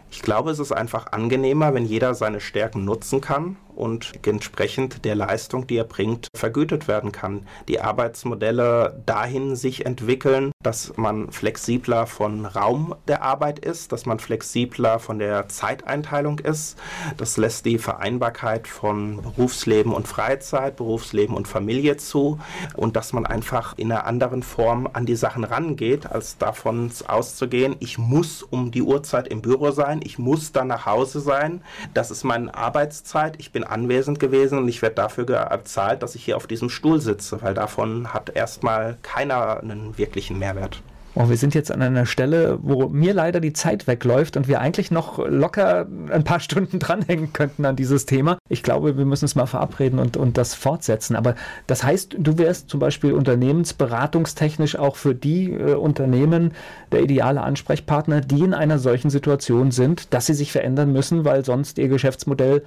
[0.10, 5.16] Ich glaube, es ist einfach angenehmer, wenn jeder seine Stärken nutzen kann und entsprechend der
[5.16, 7.48] Leistung, die er bringt, vergütet werden kann.
[7.68, 14.20] Die Arbeitsmodelle dahin sich entwickeln, dass man flexibler von Raum der Arbeit ist, dass man
[14.20, 16.78] flexibler von der Zeiteinteilung ist.
[17.18, 22.40] Das lässt die Vereinbarkeit von Berufsleben und Freizeit, Berufsleben und Familie zu
[22.76, 27.76] und dass man einfach in einer anderen Form an die Sachen rangeht, als davon auszugehen,
[27.80, 31.62] ich muss um die Uhrzeit im Büro sein, ich muss dann nach Hause sein,
[31.94, 36.24] das ist meine Arbeitszeit, ich bin anwesend gewesen und ich werde dafür bezahlt, dass ich
[36.24, 40.82] hier auf diesem Stuhl sitze, weil davon hat erstmal keiner einen wirklichen Mehrwert.
[41.14, 44.62] Oh, wir sind jetzt an einer Stelle, wo mir leider die Zeit wegläuft und wir
[44.62, 48.38] eigentlich noch locker ein paar Stunden dranhängen könnten an dieses Thema.
[48.48, 51.18] Ich glaube, wir müssen es mal verabreden und, und das fortsetzen.
[51.18, 51.36] Aber
[51.68, 56.54] das heißt, du wärst zum Beispiel unternehmensberatungstechnisch auch für die äh, Unternehmen
[56.94, 61.44] der ideale Ansprechpartner, die in einer solchen Situation sind, dass sie sich verändern müssen, weil
[61.44, 62.64] sonst ihr Geschäftsmodell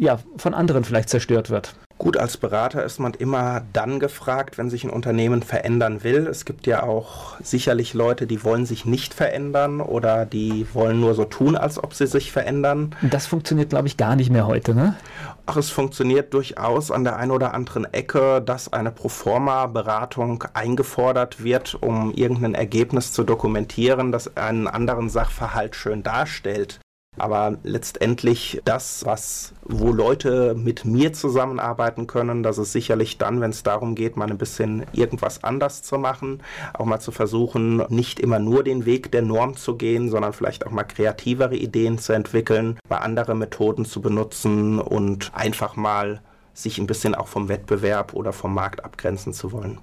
[0.00, 1.74] ja, von anderen vielleicht zerstört wird.
[1.98, 6.26] Gut, als Berater ist man immer dann gefragt, wenn sich ein Unternehmen verändern will.
[6.26, 11.14] Es gibt ja auch sicherlich Leute, die wollen sich nicht verändern oder die wollen nur
[11.14, 12.96] so tun, als ob sie sich verändern.
[13.02, 14.96] Das funktioniert, glaube ich, gar nicht mehr heute, ne?
[15.44, 21.76] Ach, es funktioniert durchaus an der einen oder anderen Ecke, dass eine Proforma-Beratung eingefordert wird,
[21.82, 26.80] um irgendein Ergebnis zu dokumentieren, das einen anderen Sachverhalt schön darstellt.
[27.20, 33.50] Aber letztendlich das, was, wo Leute mit mir zusammenarbeiten können, das ist sicherlich dann, wenn
[33.50, 36.42] es darum geht, mal ein bisschen irgendwas anders zu machen,
[36.72, 40.66] auch mal zu versuchen, nicht immer nur den Weg der Norm zu gehen, sondern vielleicht
[40.66, 46.22] auch mal kreativere Ideen zu entwickeln, mal andere Methoden zu benutzen und einfach mal
[46.54, 49.78] sich ein bisschen auch vom Wettbewerb oder vom Markt abgrenzen zu wollen.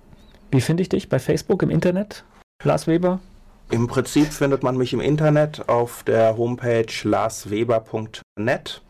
[0.52, 2.24] Wie finde ich dich bei Facebook im Internet?
[2.64, 3.20] Lars Weber?
[3.70, 8.82] Im Prinzip findet man mich im Internet auf der Homepage larsweber.net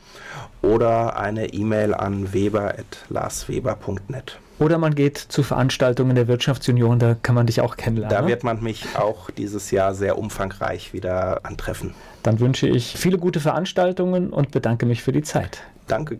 [0.62, 4.40] oder eine E-Mail an weber.larsweber.net.
[4.60, 8.18] Oder man geht zu Veranstaltungen der Wirtschaftsunion, da kann man dich auch kennenlernen.
[8.18, 11.94] Da wird man mich auch dieses Jahr sehr umfangreich wieder antreffen.
[12.24, 15.64] Dann wünsche ich viele gute Veranstaltungen und bedanke mich für die Zeit.
[15.88, 16.20] Danke.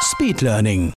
[0.00, 0.92] Speed Learning.